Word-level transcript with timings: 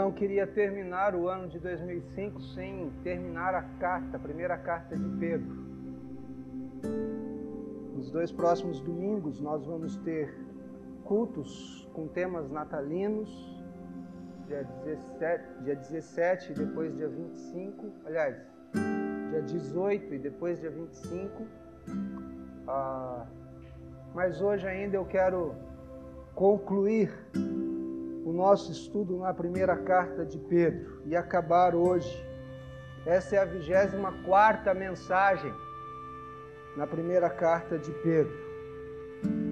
não 0.00 0.10
queria 0.10 0.46
terminar 0.46 1.14
o 1.14 1.28
ano 1.28 1.46
de 1.46 1.58
2005 1.58 2.40
sem 2.40 2.90
terminar 3.02 3.54
a 3.54 3.62
carta, 3.78 4.16
a 4.16 4.20
primeira 4.20 4.56
carta 4.56 4.96
de 4.96 5.08
Pedro. 5.18 5.60
Nos 7.94 8.10
dois 8.10 8.32
próximos 8.32 8.80
domingos 8.80 9.42
nós 9.42 9.66
vamos 9.66 9.96
ter 9.98 10.34
cultos 11.04 11.86
com 11.92 12.08
temas 12.08 12.50
natalinos, 12.50 13.28
dia 14.46 14.64
17, 14.84 15.64
dia 15.64 15.76
17 15.76 16.52
e 16.52 16.54
depois 16.54 16.96
dia 16.96 17.08
25, 17.08 17.92
aliás, 18.06 18.36
dia 19.30 19.42
18 19.42 20.14
e 20.14 20.18
depois 20.18 20.58
dia 20.60 20.70
25. 20.70 21.46
Ah, 22.66 23.26
mas 24.14 24.40
hoje 24.40 24.66
ainda 24.66 24.96
eu 24.96 25.04
quero 25.04 25.54
concluir 26.34 27.12
o 28.30 28.32
nosso 28.32 28.70
estudo 28.70 29.18
na 29.18 29.34
primeira 29.34 29.76
carta 29.76 30.24
de 30.24 30.38
Pedro 30.38 31.02
e 31.04 31.16
acabar 31.16 31.74
hoje. 31.74 32.24
Essa 33.04 33.36
é 33.36 33.38
a 33.40 33.44
vigésima 33.44 34.12
quarta 34.24 34.72
mensagem 34.72 35.52
na 36.76 36.86
primeira 36.86 37.28
carta 37.28 37.76
de 37.76 37.90
Pedro. 38.04 38.32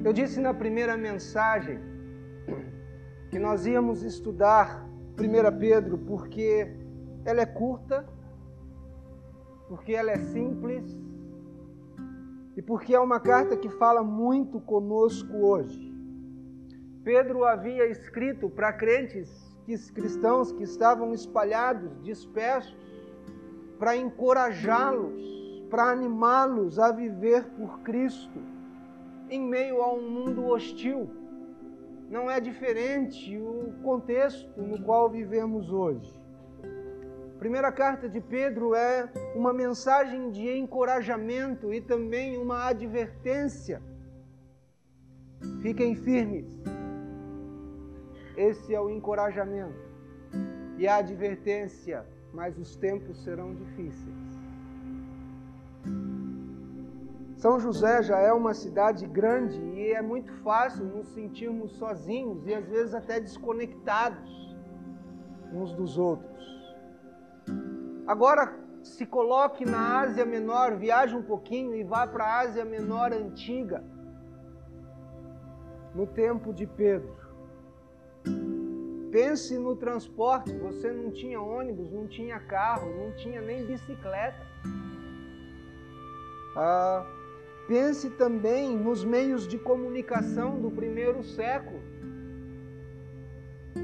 Eu 0.04 0.12
disse 0.12 0.38
na 0.38 0.54
primeira 0.54 0.96
mensagem 0.96 1.80
que 3.30 3.38
nós 3.38 3.66
íamos 3.66 4.04
estudar 4.04 4.86
1 5.18 5.58
Pedro 5.58 5.98
porque 5.98 6.72
ela 7.24 7.40
é 7.40 7.46
curta, 7.46 8.06
porque 9.68 9.92
ela 9.92 10.12
é 10.12 10.18
simples 10.18 10.96
e 12.56 12.62
porque 12.62 12.94
é 12.94 13.00
uma 13.00 13.18
carta 13.18 13.56
que 13.56 13.68
fala 13.68 14.04
muito 14.04 14.60
conosco 14.60 15.36
hoje. 15.36 15.87
Pedro 17.08 17.42
havia 17.42 17.86
escrito 17.86 18.50
para 18.50 18.70
crentes 18.70 19.30
cristãos 19.94 20.52
que 20.52 20.62
estavam 20.62 21.14
espalhados, 21.14 22.02
dispersos, 22.02 22.76
para 23.78 23.96
encorajá-los, 23.96 25.64
para 25.70 25.84
animá-los 25.84 26.78
a 26.78 26.92
viver 26.92 27.44
por 27.56 27.80
Cristo 27.80 28.38
em 29.30 29.40
meio 29.40 29.80
a 29.80 29.90
um 29.94 30.06
mundo 30.06 30.48
hostil. 30.48 31.08
Não 32.10 32.30
é 32.30 32.40
diferente 32.40 33.38
o 33.38 33.72
contexto 33.82 34.60
no 34.60 34.82
qual 34.82 35.08
vivemos 35.08 35.72
hoje. 35.72 36.12
primeira 37.38 37.72
carta 37.72 38.06
de 38.06 38.20
Pedro 38.20 38.74
é 38.74 39.10
uma 39.34 39.54
mensagem 39.54 40.30
de 40.30 40.46
encorajamento 40.58 41.72
e 41.72 41.80
também 41.80 42.36
uma 42.36 42.66
advertência. 42.66 43.80
Fiquem 45.62 45.94
firmes 45.94 46.77
esse 48.38 48.72
é 48.72 48.80
o 48.80 48.88
encorajamento 48.88 49.88
e 50.76 50.86
a 50.86 50.96
advertência, 50.96 52.06
mas 52.32 52.56
os 52.56 52.76
tempos 52.76 53.24
serão 53.24 53.52
difíceis. 53.52 54.16
São 57.36 57.58
José 57.58 58.02
já 58.02 58.18
é 58.18 58.32
uma 58.32 58.54
cidade 58.54 59.06
grande 59.06 59.58
e 59.58 59.90
é 59.92 60.00
muito 60.00 60.32
fácil 60.42 60.84
nos 60.84 61.08
sentirmos 61.08 61.72
sozinhos 61.72 62.46
e 62.46 62.54
às 62.54 62.68
vezes 62.68 62.94
até 62.94 63.18
desconectados 63.18 64.56
uns 65.52 65.72
dos 65.72 65.98
outros. 65.98 66.76
Agora 68.06 68.54
se 68.84 69.04
coloque 69.04 69.64
na 69.64 70.00
Ásia 70.00 70.24
Menor, 70.24 70.76
viaje 70.76 71.16
um 71.16 71.22
pouquinho 71.22 71.74
e 71.74 71.82
vá 71.82 72.06
para 72.06 72.24
a 72.24 72.40
Ásia 72.40 72.64
Menor 72.64 73.12
antiga, 73.12 73.82
no 75.92 76.06
tempo 76.06 76.52
de 76.52 76.66
Pedro. 76.66 77.17
Pense 79.10 79.58
no 79.58 79.74
transporte, 79.74 80.52
você 80.52 80.92
não 80.92 81.10
tinha 81.10 81.40
ônibus, 81.40 81.90
não 81.90 82.06
tinha 82.06 82.38
carro, 82.38 82.94
não 82.94 83.12
tinha 83.12 83.40
nem 83.40 83.64
bicicleta. 83.64 84.46
Ah, 86.54 87.06
pense 87.66 88.10
também 88.10 88.76
nos 88.76 89.04
meios 89.04 89.46
de 89.48 89.58
comunicação 89.58 90.60
do 90.60 90.70
primeiro 90.70 91.22
século. 91.22 91.80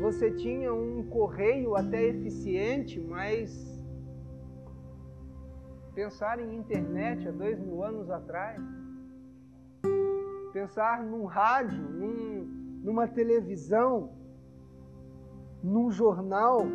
Você 0.01 0.31
tinha 0.33 0.75
um 0.75 1.05
correio 1.05 1.77
até 1.77 2.03
eficiente, 2.03 3.01
mas 3.01 3.81
pensar 5.95 6.41
em 6.41 6.57
internet 6.57 7.29
há 7.29 7.31
dois 7.31 7.59
mil 7.59 7.83
anos 7.83 8.11
atrás, 8.11 8.61
pensar 10.53 11.03
num 11.05 11.25
rádio, 11.25 11.83
num, 11.83 12.81
numa 12.83 13.07
televisão, 13.07 14.11
num 15.65 15.91
jornal 15.91 16.67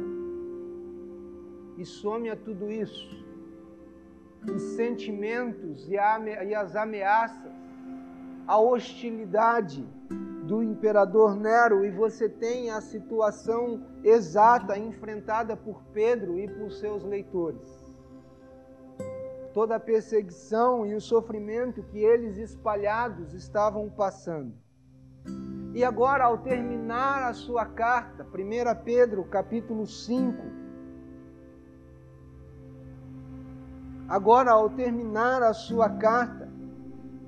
e 1.78 1.86
some 1.86 2.28
a 2.28 2.36
tudo 2.36 2.72
isso. 2.72 3.24
Os 4.52 4.62
sentimentos 4.76 5.88
e, 5.88 5.94
e 5.94 6.56
as 6.56 6.76
ameaças, 6.76 7.54
a 8.48 8.58
hostilidade 8.58 9.88
do 10.44 10.64
imperador 10.64 11.36
Nero, 11.36 11.86
e 11.86 11.92
você 11.92 12.28
tem 12.28 12.72
a 12.72 12.82
situação 12.82 13.86
exata 14.04 14.76
enfrentada 14.76 15.56
por 15.56 15.84
Pedro 15.94 16.40
e 16.40 16.48
por 16.48 16.72
seus 16.72 17.04
leitores. 17.04 17.86
Toda 19.54 19.76
a 19.76 19.80
perseguição 19.80 20.86
e 20.86 20.96
o 20.96 21.02
sofrimento 21.02 21.84
que 21.84 22.00
eles 22.00 22.38
espalhados 22.38 23.34
estavam 23.34 23.88
passando. 23.90 24.54
E 25.80 25.84
agora, 25.86 26.26
ao 26.26 26.38
terminar 26.40 27.24
a 27.24 27.32
sua 27.32 27.66
carta, 27.66 28.26
1 28.26 28.84
Pedro 28.84 29.24
capítulo 29.24 29.88
5, 29.88 30.44
agora 34.10 34.52
ao 34.52 34.70
terminar 34.72 35.42
a 35.42 35.54
sua 35.54 35.90
carta, 35.90 36.50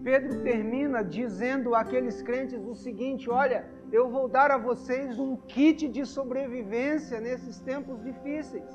Pedro 0.03 0.43
termina 0.43 1.01
dizendo 1.01 1.73
àqueles 1.73 2.21
crentes 2.21 2.61
o 2.65 2.75
seguinte: 2.75 3.29
Olha, 3.29 3.65
eu 3.89 4.09
vou 4.09 4.27
dar 4.27 4.51
a 4.51 4.57
vocês 4.57 5.17
um 5.17 5.37
kit 5.37 5.87
de 5.87 6.05
sobrevivência 6.05 7.21
nesses 7.21 7.57
tempos 7.61 8.03
difíceis. 8.03 8.69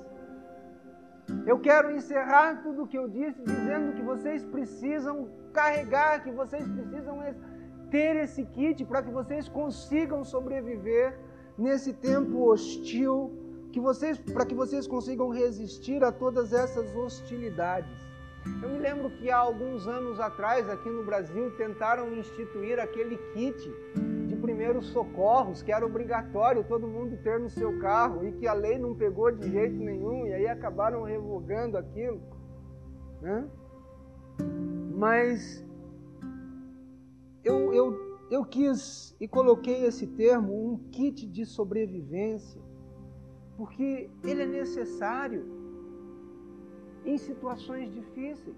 Eu 1.47 1.59
quero 1.59 1.91
encerrar 1.91 2.63
tudo 2.63 2.85
o 2.85 2.87
que 2.87 2.97
eu 2.97 3.09
disse 3.11 3.43
dizendo 3.43 3.93
que 3.93 4.01
vocês 4.01 4.43
precisam 4.43 5.29
carregar, 5.53 6.23
que 6.23 6.31
vocês 6.31 6.67
precisam 6.67 7.23
ter 7.91 8.17
esse 8.17 8.45
kit 8.45 8.85
para 8.85 9.03
que 9.03 9.11
vocês 9.11 9.49
consigam 9.49 10.25
sobreviver 10.25 11.19
nesse 11.57 11.93
tempo 11.93 12.51
hostil, 12.51 13.33
que 13.73 13.81
vocês, 13.81 14.19
para 14.19 14.45
que 14.45 14.55
vocês 14.55 14.87
consigam 14.87 15.29
resistir 15.29 16.03
a 16.05 16.13
todas 16.13 16.53
essas 16.53 16.95
hostilidades. 16.95 18.07
Eu 18.63 18.71
me 18.71 18.79
lembro 18.79 19.11
que 19.11 19.31
há 19.31 19.39
alguns 19.39 19.89
anos 19.89 20.21
atrás, 20.21 20.69
aqui 20.71 20.89
no 20.89 21.05
Brasil, 21.05 21.51
tentaram 21.57 22.13
instituir 22.15 22.79
aquele 22.79 23.17
kit 23.35 23.59
de 24.27 24.37
primeiros 24.37 24.87
socorros, 24.89 25.63
que 25.63 25.73
era 25.73 25.85
obrigatório 25.85 26.63
todo 26.63 26.87
mundo 26.87 27.17
ter 27.23 27.41
no 27.41 27.51
seu 27.51 27.79
carro 27.81 28.25
e 28.27 28.33
que 28.33 28.47
a 28.47 28.53
lei 28.53 28.79
não 28.79 28.95
pegou 28.95 29.33
de 29.33 29.51
jeito 29.51 29.77
nenhum, 29.77 30.27
e 30.27 30.33
aí 30.33 30.47
acabaram 30.47 31.03
revogando 31.03 31.77
aquilo. 31.77 32.21
Né? 33.21 33.45
Mas 34.95 35.66
eu, 37.47 37.73
eu, 37.73 38.19
eu 38.29 38.45
quis 38.45 39.15
e 39.21 39.29
coloquei 39.29 39.85
esse 39.85 40.07
termo, 40.07 40.53
um 40.53 40.77
kit 40.91 41.25
de 41.27 41.47
sobrevivência, 41.47 42.61
porque 43.57 44.11
ele 44.25 44.43
é 44.43 44.47
necessário 44.47 45.47
em 47.05 47.17
situações 47.17 47.93
difíceis. 47.93 48.57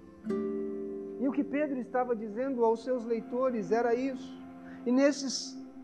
E 1.21 1.29
o 1.29 1.33
que 1.33 1.45
Pedro 1.45 1.79
estava 1.79 2.17
dizendo 2.17 2.65
aos 2.65 2.83
seus 2.83 3.05
leitores 3.05 3.71
era 3.71 3.95
isso. 3.95 4.37
E 4.87 4.91
nesses 4.91 5.35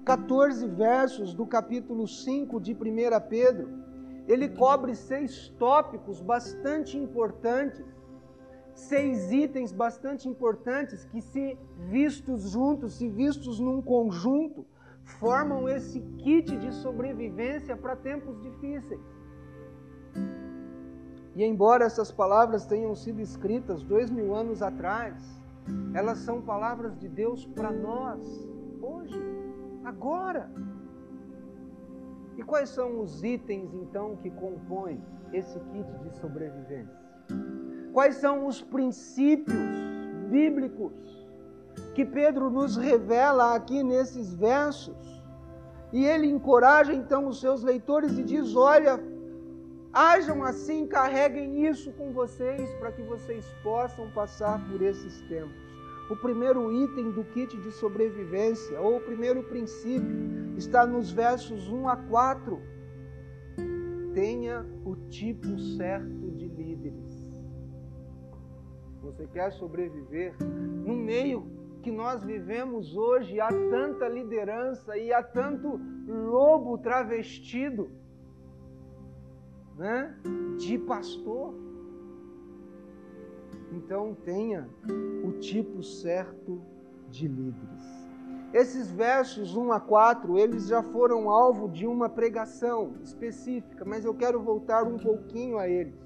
14 0.06 0.66
versos 0.68 1.34
do 1.34 1.46
capítulo 1.46 2.08
5 2.08 2.58
de 2.60 2.72
1 2.72 2.76
Pedro, 3.28 3.68
ele 4.26 4.48
cobre 4.48 4.94
seis 4.94 5.48
tópicos 5.58 6.22
bastante 6.22 6.96
importantes 6.96 7.84
seis 8.74 9.30
itens 9.30 9.72
bastante 9.72 10.28
importantes 10.28 11.04
que, 11.04 11.20
se 11.20 11.58
vistos 11.88 12.50
juntos, 12.50 12.94
se 12.94 13.08
vistos 13.08 13.58
num 13.60 13.80
conjunto, 13.80 14.66
formam 15.04 15.68
esse 15.68 16.00
kit 16.18 16.56
de 16.56 16.72
sobrevivência 16.72 17.76
para 17.76 17.94
tempos 17.94 18.40
difíceis. 18.42 19.00
E 21.36 21.44
embora 21.44 21.84
essas 21.84 22.12
palavras 22.12 22.64
tenham 22.64 22.94
sido 22.94 23.20
escritas 23.20 23.82
dois 23.82 24.10
mil 24.10 24.34
anos 24.34 24.62
atrás, 24.62 25.14
elas 25.92 26.18
são 26.18 26.40
palavras 26.40 26.98
de 26.98 27.08
Deus 27.08 27.44
para 27.46 27.72
nós, 27.72 28.48
hoje, 28.80 29.20
agora. 29.84 30.50
E 32.36 32.42
quais 32.42 32.68
são 32.68 33.00
os 33.00 33.22
itens 33.22 33.72
então 33.74 34.16
que 34.16 34.30
compõem 34.30 35.02
esse 35.32 35.58
kit 35.60 35.90
de 36.02 36.16
sobrevivência? 36.18 37.03
Quais 37.94 38.16
são 38.16 38.46
os 38.46 38.60
princípios 38.60 39.56
bíblicos 40.28 40.92
que 41.94 42.04
Pedro 42.04 42.50
nos 42.50 42.76
revela 42.76 43.54
aqui 43.54 43.82
nesses 43.82 44.34
versos? 44.34 45.22
E 45.92 46.04
ele 46.04 46.26
encoraja 46.26 46.92
então 46.92 47.26
os 47.26 47.40
seus 47.40 47.62
leitores 47.62 48.18
e 48.18 48.22
diz: 48.22 48.54
Olha, 48.54 49.00
Hajam 49.96 50.42
assim, 50.42 50.88
carreguem 50.88 51.68
isso 51.68 51.92
com 51.92 52.12
vocês 52.12 52.68
para 52.80 52.90
que 52.90 53.00
vocês 53.02 53.46
possam 53.62 54.10
passar 54.10 54.60
por 54.68 54.82
esses 54.82 55.20
tempos. 55.28 55.56
O 56.10 56.16
primeiro 56.16 56.72
item 56.72 57.12
do 57.12 57.22
kit 57.22 57.56
de 57.56 57.70
sobrevivência, 57.70 58.80
ou 58.80 58.96
o 58.96 59.00
primeiro 59.00 59.44
princípio, 59.44 60.52
está 60.56 60.84
nos 60.84 61.12
versos 61.12 61.68
1 61.68 61.88
a 61.88 61.96
4. 61.96 62.60
Tenha 64.12 64.66
o 64.84 64.96
tipo 65.08 65.56
certo 65.76 66.32
de. 66.32 66.43
Você 69.04 69.26
quer 69.26 69.52
sobreviver 69.52 70.34
no 70.40 70.94
meio 70.94 71.46
que 71.82 71.90
nós 71.90 72.24
vivemos 72.24 72.96
hoje, 72.96 73.38
há 73.38 73.48
tanta 73.48 74.08
liderança 74.08 74.96
e 74.96 75.12
há 75.12 75.22
tanto 75.22 75.78
lobo 76.06 76.78
travestido 76.78 77.90
né, 79.76 80.16
de 80.58 80.78
pastor. 80.78 81.54
Então 83.70 84.16
tenha 84.24 84.66
o 85.22 85.32
tipo 85.32 85.82
certo 85.82 86.62
de 87.10 87.28
líderes. 87.28 88.04
Esses 88.54 88.90
versos 88.90 89.54
1 89.54 89.72
a 89.72 89.80
4, 89.80 90.38
eles 90.38 90.68
já 90.68 90.82
foram 90.82 91.28
alvo 91.28 91.68
de 91.68 91.86
uma 91.86 92.08
pregação 92.08 92.94
específica, 93.02 93.84
mas 93.84 94.04
eu 94.04 94.14
quero 94.14 94.40
voltar 94.40 94.84
um 94.84 94.96
pouquinho 94.96 95.58
a 95.58 95.68
eles. 95.68 96.03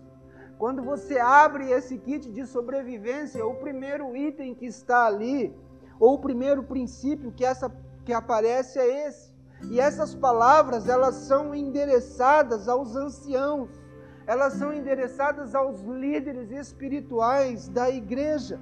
Quando 0.59 0.83
você 0.83 1.19
abre 1.19 1.71
esse 1.71 1.97
kit 1.97 2.29
de 2.31 2.45
sobrevivência, 2.45 3.47
o 3.47 3.55
primeiro 3.55 4.17
item 4.17 4.55
que 4.55 4.67
está 4.67 5.07
ali, 5.07 5.55
ou 6.01 6.15
o 6.15 6.19
primeiro 6.19 6.65
princípio 6.65 7.31
que, 7.31 7.45
essa, 7.45 7.73
que 8.05 8.13
aparece 8.13 8.79
é 8.79 9.07
esse. 9.07 9.33
E 9.71 9.79
essas 9.79 10.15
palavras, 10.15 10.89
elas 10.89 11.15
são 11.15 11.55
endereçadas 11.55 12.69
aos 12.69 12.97
anciãos, 12.97 13.71
elas 14.27 14.55
são 14.55 14.73
endereçadas 14.73 15.55
aos 15.55 15.81
líderes 15.83 16.51
espirituais 16.51 17.69
da 17.69 17.89
igreja, 17.89 18.59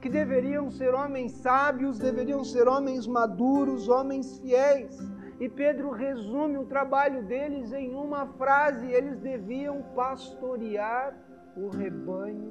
que 0.00 0.08
deveriam 0.08 0.70
ser 0.70 0.94
homens 0.94 1.32
sábios, 1.32 1.98
deveriam 1.98 2.42
ser 2.42 2.68
homens 2.68 3.06
maduros, 3.06 3.88
homens 3.88 4.38
fiéis. 4.38 4.98
E 5.44 5.48
Pedro 5.50 5.90
resume 5.90 6.56
o 6.56 6.64
trabalho 6.64 7.22
deles 7.22 7.70
em 7.74 7.94
uma 7.94 8.26
frase: 8.26 8.90
eles 8.90 9.18
deviam 9.18 9.82
pastorear 9.94 11.14
o 11.54 11.68
rebanho 11.68 12.50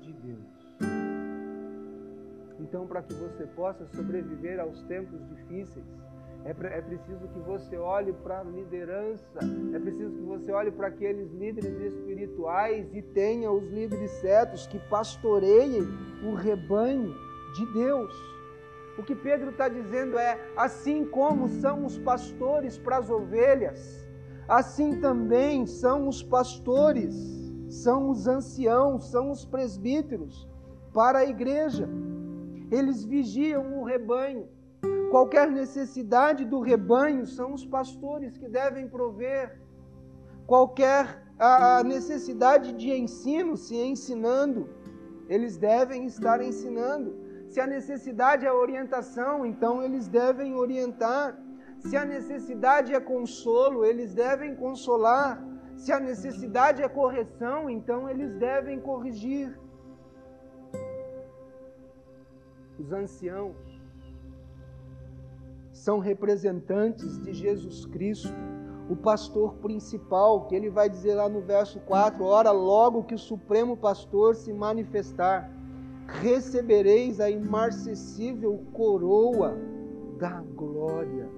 de 0.00 0.12
Deus. 0.14 0.76
Então, 2.58 2.88
para 2.88 3.02
que 3.02 3.14
você 3.14 3.46
possa 3.46 3.86
sobreviver 3.94 4.58
aos 4.58 4.82
tempos 4.82 5.24
difíceis, 5.28 5.84
é, 6.44 6.50
é 6.50 6.80
preciso 6.82 7.28
que 7.28 7.38
você 7.38 7.76
olhe 7.76 8.12
para 8.12 8.40
a 8.40 8.42
liderança, 8.42 9.38
é 9.72 9.78
preciso 9.78 10.10
que 10.10 10.22
você 10.22 10.50
olhe 10.50 10.72
para 10.72 10.88
aqueles 10.88 11.30
líderes 11.34 11.78
espirituais 11.78 12.92
e 12.92 13.00
tenha 13.00 13.48
os 13.52 13.70
líderes 13.70 14.10
certos 14.10 14.66
que 14.66 14.80
pastoreiem 14.90 15.86
o 16.24 16.34
rebanho 16.34 17.14
de 17.54 17.64
Deus. 17.74 18.33
O 18.98 19.02
que 19.02 19.14
Pedro 19.14 19.50
está 19.50 19.68
dizendo 19.68 20.18
é: 20.18 20.38
assim 20.56 21.04
como 21.04 21.48
são 21.48 21.84
os 21.84 21.98
pastores 21.98 22.78
para 22.78 22.98
as 22.98 23.10
ovelhas, 23.10 24.08
assim 24.48 25.00
também 25.00 25.66
são 25.66 26.08
os 26.08 26.22
pastores, 26.22 27.14
são 27.68 28.10
os 28.10 28.26
anciãos, 28.26 29.10
são 29.10 29.30
os 29.30 29.44
presbíteros 29.44 30.48
para 30.92 31.20
a 31.20 31.24
igreja. 31.24 31.88
Eles 32.70 33.04
vigiam 33.04 33.80
o 33.80 33.84
rebanho. 33.84 34.48
Qualquer 35.10 35.50
necessidade 35.50 36.44
do 36.44 36.60
rebanho 36.60 37.26
são 37.26 37.54
os 37.54 37.64
pastores 37.64 38.36
que 38.36 38.48
devem 38.48 38.88
prover. 38.88 39.60
Qualquer 40.46 41.22
a 41.38 41.82
necessidade 41.82 42.72
de 42.72 42.90
ensino, 42.92 43.56
se 43.56 43.76
ensinando, 43.76 44.68
eles 45.28 45.56
devem 45.56 46.06
estar 46.06 46.40
ensinando. 46.40 47.23
Se 47.54 47.60
a 47.60 47.68
necessidade 47.68 48.44
é 48.44 48.52
orientação, 48.52 49.46
então 49.46 49.80
eles 49.80 50.08
devem 50.08 50.56
orientar. 50.56 51.38
Se 51.78 51.96
a 51.96 52.04
necessidade 52.04 52.92
é 52.92 52.98
consolo, 52.98 53.84
eles 53.84 54.12
devem 54.12 54.56
consolar. 54.56 55.40
Se 55.76 55.92
a 55.92 56.00
necessidade 56.00 56.82
é 56.82 56.88
correção, 56.88 57.70
então 57.70 58.08
eles 58.08 58.34
devem 58.40 58.80
corrigir. 58.80 59.56
Os 62.76 62.90
anciãos 62.92 63.54
são 65.72 66.00
representantes 66.00 67.22
de 67.22 67.32
Jesus 67.32 67.86
Cristo, 67.86 68.34
o 68.90 68.96
pastor 68.96 69.54
principal, 69.66 70.46
que 70.48 70.56
ele 70.56 70.70
vai 70.70 70.88
dizer 70.88 71.14
lá 71.14 71.28
no 71.28 71.40
verso 71.40 71.78
4: 71.78 72.24
Ora, 72.24 72.50
logo 72.50 73.04
que 73.04 73.14
o 73.14 73.26
Supremo 73.30 73.76
Pastor 73.76 74.34
se 74.34 74.52
manifestar, 74.52 75.48
recebereis 76.06 77.20
a 77.20 77.30
imarcessível 77.30 78.64
coroa 78.72 79.56
da 80.18 80.40
glória. 80.54 81.28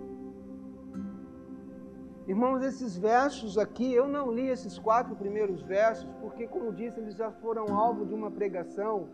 Irmãos, 2.26 2.62
esses 2.62 2.96
versos 2.96 3.56
aqui, 3.56 3.92
eu 3.92 4.08
não 4.08 4.32
li 4.32 4.48
esses 4.48 4.78
quatro 4.78 5.14
primeiros 5.14 5.62
versos, 5.62 6.08
porque, 6.20 6.46
como 6.48 6.72
disse, 6.72 6.98
eles 6.98 7.14
já 7.14 7.30
foram 7.30 7.76
alvo 7.76 8.04
de 8.04 8.12
uma 8.12 8.30
pregação 8.30 9.08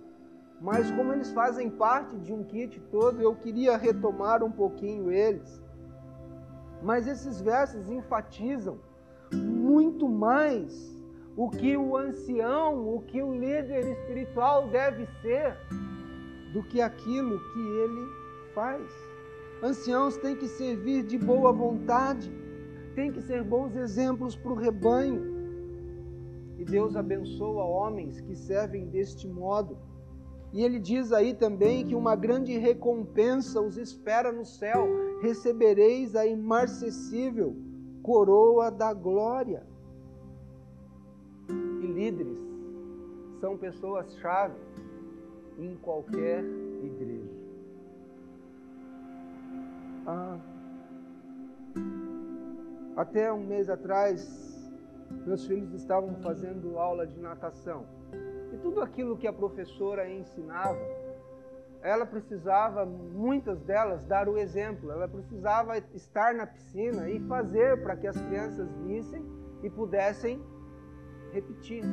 mas 0.63 0.93
como 0.93 1.13
eles 1.13 1.33
fazem 1.33 1.69
parte 1.69 2.17
de 2.19 2.33
um 2.33 2.45
kit 2.45 2.81
todo, 2.83 3.21
eu 3.21 3.35
queria 3.35 3.77
retomar 3.77 4.45
um 4.45 4.51
pouquinho 4.51 5.11
eles. 5.11 5.61
Mas 6.81 7.09
esses 7.09 7.41
versos 7.41 7.91
enfatizam 7.91 8.79
muito 9.33 10.09
mais 10.09 10.92
o 11.37 11.49
que 11.49 11.77
o 11.77 11.97
ancião, 11.97 12.95
o 12.95 13.01
que 13.03 13.23
o 13.23 13.33
líder 13.33 13.87
espiritual 13.91 14.69
deve 14.69 15.07
ser, 15.23 15.57
do 16.53 16.63
que 16.63 16.81
aquilo 16.81 17.39
que 17.53 17.61
ele 17.61 18.07
faz. 18.55 18.83
Anciãos 19.63 20.17
têm 20.19 20.37
que 20.37 20.47
servir 20.47 21.05
de 21.05 21.17
boa 21.17 21.53
vontade, 21.53 22.31
têm 22.95 23.11
que 23.11 23.23
ser 23.23 23.43
bons 23.43 23.75
exemplos 23.75 24.37
para 24.37 24.53
o 24.53 24.57
rebanho. 24.57 25.33
E 26.59 26.65
Deus 26.65 26.95
abençoa 26.95 27.65
homens 27.65 28.21
que 28.21 28.37
servem 28.37 28.87
deste 28.89 29.27
modo. 29.27 29.79
E 30.53 30.63
ele 30.63 30.79
diz 30.79 31.13
aí 31.13 31.33
também 31.33 31.87
que 31.87 31.95
uma 31.95 32.15
grande 32.15 32.59
recompensa 32.59 33.61
os 33.61 33.79
espera 33.79 34.31
no 34.31 34.45
céu: 34.45 34.87
recebereis 35.23 36.15
a 36.15 36.27
imarcessível 36.27 37.57
coroa 38.03 38.71
da 38.71 38.93
glória. 38.93 39.67
E 41.83 41.87
líderes 41.87 42.39
são 43.41 43.59
pessoas-chave 43.59 44.55
em 45.59 45.77
qualquer 45.79 46.45
igreja. 46.85 47.43
Ah, 50.07 50.39
até 52.97 53.33
um 53.33 53.45
mês 53.45 53.69
atrás, 53.69 54.73
meus 55.27 55.45
filhos 55.45 55.75
estavam 55.75 56.15
fazendo 56.23 56.79
aula 56.79 57.05
de 57.05 57.19
natação. 57.19 57.85
E 58.53 58.57
tudo 58.59 58.81
aquilo 58.81 59.17
que 59.17 59.27
a 59.27 59.33
professora 59.33 60.09
ensinava, 60.09 60.79
ela 61.83 62.07
precisava, 62.07 62.87
muitas 62.87 63.61
delas, 63.63 64.07
dar 64.07 64.29
o 64.29 64.39
exemplo. 64.39 64.93
Ela 64.93 65.09
precisava 65.09 65.79
estar 65.95 66.33
na 66.33 66.47
piscina 66.47 67.11
e 67.11 67.19
fazer 67.27 67.83
para 67.83 67.97
que 67.97 68.07
as 68.07 68.21
crianças 68.23 68.71
vissem 68.87 69.25
e 69.65 69.71
pudessem 69.71 70.41
repetir. 71.33 71.85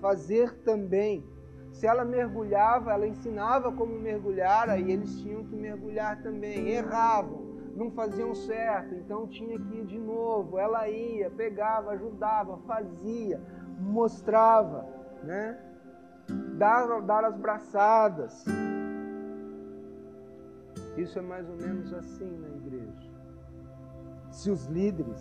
Fazer 0.00 0.54
também. 0.58 1.24
Se 1.72 1.86
ela 1.86 2.04
mergulhava, 2.04 2.92
ela 2.92 3.06
ensinava 3.06 3.72
como 3.72 3.98
mergulhar, 3.98 4.68
aí 4.68 4.92
eles 4.92 5.20
tinham 5.20 5.44
que 5.44 5.56
mergulhar 5.56 6.22
também. 6.22 6.68
Erravam, 6.68 7.42
não 7.74 7.90
faziam 7.90 8.34
certo, 8.34 8.94
então 8.94 9.26
tinha 9.26 9.58
que 9.58 9.78
ir 9.78 9.84
de 9.84 9.98
novo. 9.98 10.58
Ela 10.58 10.88
ia, 10.88 11.30
pegava, 11.30 11.90
ajudava, 11.92 12.58
fazia, 12.58 13.40
mostrava, 13.80 14.86
né? 15.22 15.58
dar, 16.56 17.00
dar 17.02 17.24
as 17.24 17.36
braçadas. 17.36 18.44
Isso 20.96 21.18
é 21.18 21.22
mais 21.22 21.48
ou 21.48 21.56
menos 21.56 21.92
assim 21.92 22.30
na 22.38 22.48
igreja. 22.48 23.10
Se 24.30 24.50
os 24.50 24.66
líderes 24.66 25.20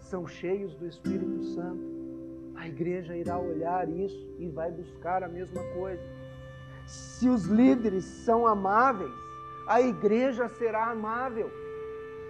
são 0.00 0.26
cheios 0.26 0.74
do 0.76 0.86
Espírito 0.86 1.42
Santo, 1.44 1.91
a 2.62 2.68
igreja 2.68 3.16
irá 3.16 3.36
olhar 3.36 3.88
isso 3.88 4.36
e 4.38 4.48
vai 4.48 4.70
buscar 4.70 5.24
a 5.24 5.28
mesma 5.28 5.60
coisa. 5.74 6.00
Se 6.86 7.28
os 7.28 7.44
líderes 7.46 8.04
são 8.04 8.46
amáveis, 8.46 9.10
a 9.66 9.80
igreja 9.80 10.48
será 10.48 10.90
amável. 10.90 11.50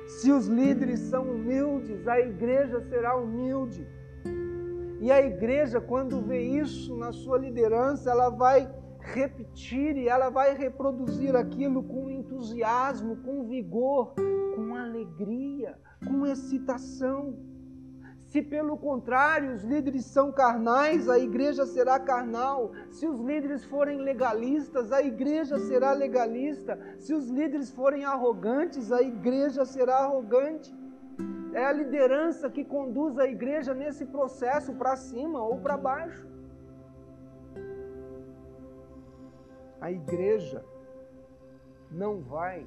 Se 0.07 0.33
os 0.33 0.47
líderes 0.47 1.01
são 1.01 1.25
humildes, 1.31 2.09
a 2.09 2.19
igreja 2.19 2.81
será 2.81 3.15
humilde. 3.15 3.87
E 5.03 5.13
a 5.13 5.21
igreja, 5.21 5.83
quando 5.83 6.23
vê 6.23 6.41
isso 6.41 6.97
na 6.97 7.13
sua 7.13 7.37
liderança, 7.37 8.11
ela 8.11 8.31
vai 8.31 8.73
repetir 9.01 9.99
e 9.99 10.09
ela 10.09 10.31
vai 10.31 10.57
reproduzir 10.57 11.37
aquilo 11.37 11.83
com 11.83 12.09
entusiasmo, 12.09 13.17
com 13.17 13.47
vigor, 13.47 14.15
com 14.55 14.75
alegria, 14.77 15.77
com 16.07 16.27
excitação. 16.27 17.52
Se 18.33 18.41
pelo 18.41 18.79
contrário 18.79 19.53
os 19.53 19.63
líderes 19.63 20.07
são 20.07 20.33
carnais, 20.33 21.07
a 21.07 21.19
igreja 21.19 21.67
será 21.67 22.01
carnal. 22.01 22.73
Se 22.91 23.07
os 23.07 23.21
líderes 23.21 23.63
forem 23.63 23.99
legalistas, 23.99 24.91
a 24.91 25.03
igreja 25.03 25.59
será 25.59 25.93
legalista. 25.93 26.79
Se 26.99 27.13
os 27.13 27.29
líderes 27.29 27.71
forem 27.71 28.07
arrogantes, 28.07 28.91
a 28.91 29.03
igreja 29.03 29.67
será 29.67 29.99
arrogante. 29.99 30.75
É 31.53 31.63
a 31.63 31.73
liderança 31.73 32.49
que 32.49 32.65
conduz 32.65 33.19
a 33.19 33.27
igreja 33.27 33.75
nesse 33.75 34.07
processo 34.07 34.73
para 34.77 34.97
cima 34.97 35.43
ou 35.43 35.59
para 35.59 35.77
baixo. 35.77 36.27
A 39.79 39.93
igreja 39.93 40.65
não 41.91 42.23
vai 42.23 42.67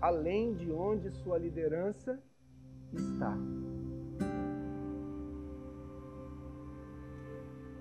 além 0.00 0.54
de 0.54 0.70
onde 0.70 1.10
sua 1.10 1.36
liderança 1.36 2.22
está. 2.92 3.36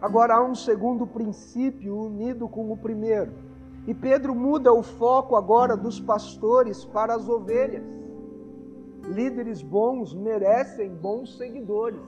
Agora 0.03 0.35
há 0.35 0.43
um 0.43 0.53
segundo 0.53 1.07
princípio 1.07 1.97
unido 1.97 2.49
com 2.49 2.69
o 2.69 2.75
primeiro. 2.75 3.31
E 3.87 3.93
Pedro 3.93 4.35
muda 4.35 4.73
o 4.73 4.83
foco 4.83 5.33
agora 5.33 5.77
dos 5.77 5.97
pastores 5.97 6.83
para 6.83 7.15
as 7.15 7.29
ovelhas. 7.29 7.87
Líderes 9.07 9.61
bons 9.61 10.13
merecem 10.13 10.93
bons 10.93 11.37
seguidores. 11.37 12.01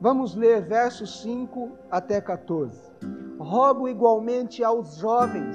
Vamos 0.00 0.34
ler 0.34 0.62
versos 0.62 1.20
5 1.20 1.72
até 1.90 2.18
14. 2.18 2.80
Rogo 3.38 3.86
igualmente 3.86 4.64
aos 4.64 4.96
jovens, 4.96 5.54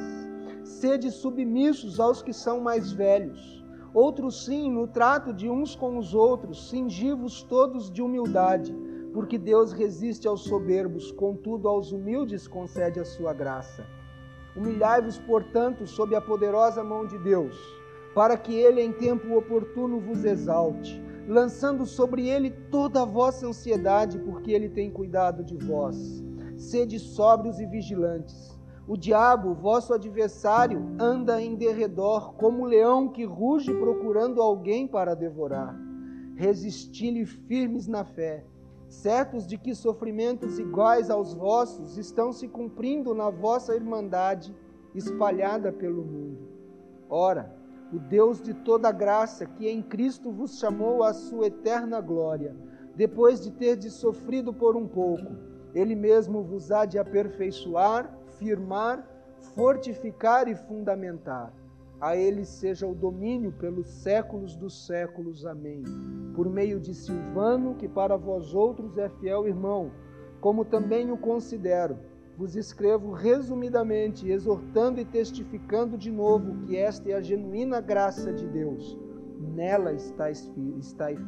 sede 0.64 1.10
submissos 1.10 2.00
aos 2.00 2.22
que 2.22 2.34
são 2.34 2.62
mais 2.62 2.92
velhos. 2.92 3.66
Outros 3.96 4.46
sim, 4.46 4.70
no 4.70 4.86
trato 4.88 5.34
de 5.34 5.50
uns 5.50 5.76
com 5.76 5.98
os 5.98 6.14
outros, 6.14 6.70
cingivos 6.70 7.42
todos 7.42 7.92
de 7.92 8.04
humildade 8.04 8.89
porque 9.14 9.38
Deus 9.38 9.72
resiste 9.72 10.28
aos 10.28 10.42
soberbos, 10.42 11.12
contudo 11.12 11.68
aos 11.68 11.92
humildes 11.92 12.48
concede 12.48 13.00
a 13.00 13.06
sua 13.06 13.34
graça. 13.34 13.86
Humilhai-vos, 14.56 15.18
portanto, 15.20 15.88
sob 15.88 16.16
a 16.16 16.22
poderosa 16.22 16.84
mão 16.84 17.06
de 17.06 17.18
Deus, 17.20 17.58
para 18.14 18.38
que 18.38 18.54
ele 18.54 18.82
em 18.82 18.92
tempo 18.92 19.36
oportuno 19.36 20.00
vos 20.00 20.24
exalte, 20.24 21.02
lançando 21.28 21.86
sobre 21.86 22.28
ele 22.28 22.52
toda 22.72 23.02
a 23.02 23.06
vossa 23.06 23.48
ansiedade, 23.48 24.20
porque 24.20 24.52
ele 24.52 24.70
tem 24.70 24.92
cuidado 24.92 25.44
de 25.44 25.56
vós. 25.56 26.24
Sede 26.58 27.00
sóbrios 27.00 27.60
e 27.60 27.66
vigilantes. 27.66 28.60
O 28.88 28.98
diabo, 28.98 29.54
vosso 29.54 29.94
adversário, 29.94 30.96
anda 31.00 31.42
em 31.42 31.56
derredor 31.56 32.34
como 32.34 32.66
leão 32.66 33.08
que 33.08 33.24
ruge 33.24 33.72
procurando 33.74 34.42
alguém 34.42 34.88
para 34.88 35.16
devorar. 35.16 35.80
Resisti-lhe 36.36 37.26
firmes 37.26 37.88
na 37.88 38.04
fé 38.04 38.44
certos 38.90 39.46
de 39.46 39.58
que 39.58 39.76
sofrimentos 39.76 40.58
iguais 40.58 41.10
aos 41.10 41.34
vossos 41.34 41.98
estão 41.98 42.34
se 42.34 42.48
cumprindo 42.48 43.14
na 43.14 43.30
vossa 43.30 43.76
irmandade 43.76 44.54
espalhada 44.96 45.72
pelo 45.72 46.04
mundo. 46.04 46.50
Ora, 47.08 47.56
o 47.94 48.00
Deus 48.00 48.42
de 48.42 48.54
toda 48.54 48.92
graça, 48.92 49.46
que 49.46 49.68
em 49.68 49.82
Cristo 49.82 50.32
vos 50.32 50.60
chamou 50.60 51.04
à 51.04 51.14
sua 51.14 51.48
eterna 51.48 52.02
glória, 52.02 52.56
depois 52.96 53.42
de 53.42 53.52
terdes 53.52 53.94
sofrido 53.94 54.52
por 54.52 54.76
um 54.76 54.88
pouco, 54.88 55.38
ele 55.74 55.96
mesmo 55.96 56.44
vos 56.44 56.72
há 56.72 56.86
de 56.86 56.98
aperfeiçoar, 56.98 58.12
firmar, 58.40 59.08
fortificar 59.56 60.48
e 60.48 60.56
fundamentar. 60.56 61.54
A 62.02 62.16
ele 62.16 62.46
seja 62.46 62.88
o 62.88 62.96
domínio 62.96 63.52
pelos 63.52 63.90
séculos 63.90 64.56
dos 64.56 64.86
séculos. 64.86 65.46
Amém. 65.46 65.84
Por 66.34 66.50
meio 66.50 66.80
de 66.80 66.94
Silvano, 66.94 67.76
que 67.76 67.90
para 67.90 68.16
vós 68.16 68.54
outros 68.54 68.98
é 68.98 69.10
fiel 69.10 69.46
irmão, 69.46 69.92
como 70.40 70.64
também 70.64 71.12
o 71.12 71.18
considero, 71.18 71.98
vos 72.38 72.56
escrevo 72.56 73.12
resumidamente, 73.12 74.30
exortando 74.32 75.02
e 75.02 75.06
testificando 75.06 75.98
de 75.98 76.10
novo 76.10 76.66
que 76.66 76.78
esta 76.78 77.10
é 77.10 77.14
a 77.16 77.22
genuína 77.22 77.82
graça 77.82 78.32
de 78.32 78.48
Deus. 78.48 78.98
Nela 79.38 79.92
estáis, 79.92 80.50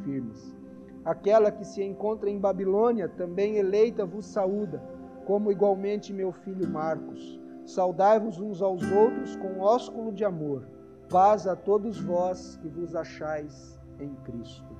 firmes. 0.04 0.56
Aquela 1.04 1.50
que 1.50 1.66
se 1.66 1.82
encontra 1.82 2.30
em 2.30 2.38
Babilônia, 2.38 3.10
também 3.10 3.56
eleita, 3.56 4.06
vos 4.06 4.24
saúda, 4.24 4.82
como 5.26 5.52
igualmente 5.52 6.14
meu 6.14 6.32
filho 6.32 6.66
Marcos. 6.66 7.41
Saudai-vos 7.66 8.40
uns 8.40 8.60
aos 8.60 8.82
outros 8.90 9.36
com 9.36 9.60
ósculo 9.60 10.12
de 10.12 10.24
amor. 10.24 10.66
Paz 11.08 11.46
a 11.46 11.54
todos 11.54 12.00
vós 12.00 12.56
que 12.56 12.68
vos 12.68 12.94
achais 12.94 13.78
em 14.00 14.14
Cristo. 14.16 14.72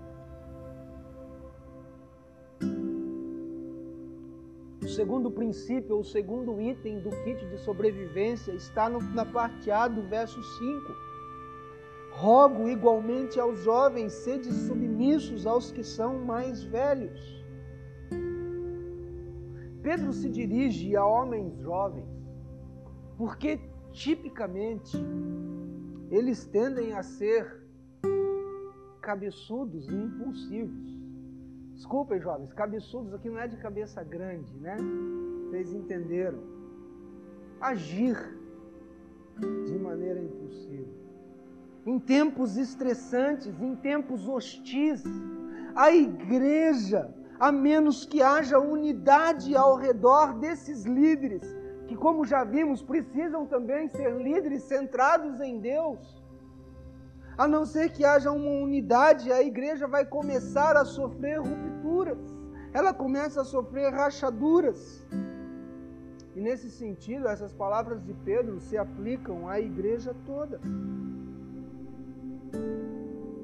O 4.83 4.89
segundo 4.89 5.31
princípio, 5.31 5.99
o 5.99 6.05
segundo 6.05 6.61
item 6.61 7.01
do 7.01 7.11
kit 7.23 7.47
de 7.47 7.59
sobrevivência 7.59 8.53
está 8.53 8.89
no, 8.89 9.01
na 9.01 9.25
parte 9.25 9.71
A 9.71 9.87
do 9.87 10.03
verso 10.03 10.43
5. 10.43 11.13
Rogo 12.13 12.69
igualmente 12.69 13.39
aos 13.39 13.61
jovens, 13.61 14.13
sede 14.13 14.53
submissos 14.53 15.47
aos 15.47 15.71
que 15.71 15.85
são 15.85 16.19
mais 16.19 16.63
velhos. 16.65 17.43
Pedro 19.83 20.13
se 20.13 20.29
dirige 20.29 20.97
a 20.97 21.05
homens 21.07 21.57
jovens 21.59 22.12
porque 23.23 23.61
tipicamente 23.93 24.99
eles 26.11 26.45
tendem 26.45 26.93
a 26.93 27.05
ser 27.05 27.63
cabeçudos 29.01 29.89
e 29.89 29.95
impulsivos. 29.95 30.99
Desculpem, 31.73 32.21
jovens, 32.21 32.53
cabeçudos 32.53 33.15
aqui 33.15 33.31
não 33.31 33.39
é 33.39 33.47
de 33.47 33.57
cabeça 33.59 34.03
grande, 34.03 34.53
né? 34.59 34.77
Vocês 35.45 35.73
entenderam? 35.73 36.41
Agir 37.61 38.17
de 39.67 39.79
maneira 39.79 40.21
impulsiva. 40.21 40.91
Em 41.87 42.01
tempos 42.01 42.57
estressantes, 42.57 43.55
em 43.63 43.77
tempos 43.77 44.27
hostis, 44.27 45.05
a 45.77 45.95
igreja, 45.95 47.15
a 47.39 47.53
menos 47.53 48.05
que 48.05 48.21
haja 48.21 48.59
unidade 48.59 49.55
ao 49.55 49.77
redor 49.77 50.41
desses 50.41 50.85
líderes, 50.85 51.62
que, 51.87 51.97
como 51.97 52.25
já 52.25 52.45
vimos, 52.45 52.83
precisam 52.83 53.47
também 53.47 53.89
ser 53.89 54.11
líderes 54.17 54.63
centrados 54.63 55.41
em 55.41 55.59
Deus. 55.59 56.23
A 57.37 57.49
não 57.49 57.65
ser 57.65 57.91
que 57.91 58.05
haja 58.05 58.31
uma 58.31 58.51
unidade, 58.51 59.33
a 59.33 59.43
igreja 59.43 59.87
vai 59.87 60.05
começar 60.05 60.77
a 60.77 60.85
sofrer 60.85 61.41
rupturas, 61.41 62.19
ela 62.73 62.93
começa 62.93 63.41
a 63.41 63.45
sofrer 63.45 63.93
rachaduras. 63.93 65.07
E 66.35 66.41
nesse 66.41 66.71
sentido, 66.71 67.29
essas 67.29 67.53
palavras 67.53 68.03
de 68.05 68.15
Pedro 68.15 68.61
se 68.61 68.77
aplicam 68.77 69.49
à 69.49 69.61
igreja 69.61 70.15
toda. 70.25 70.61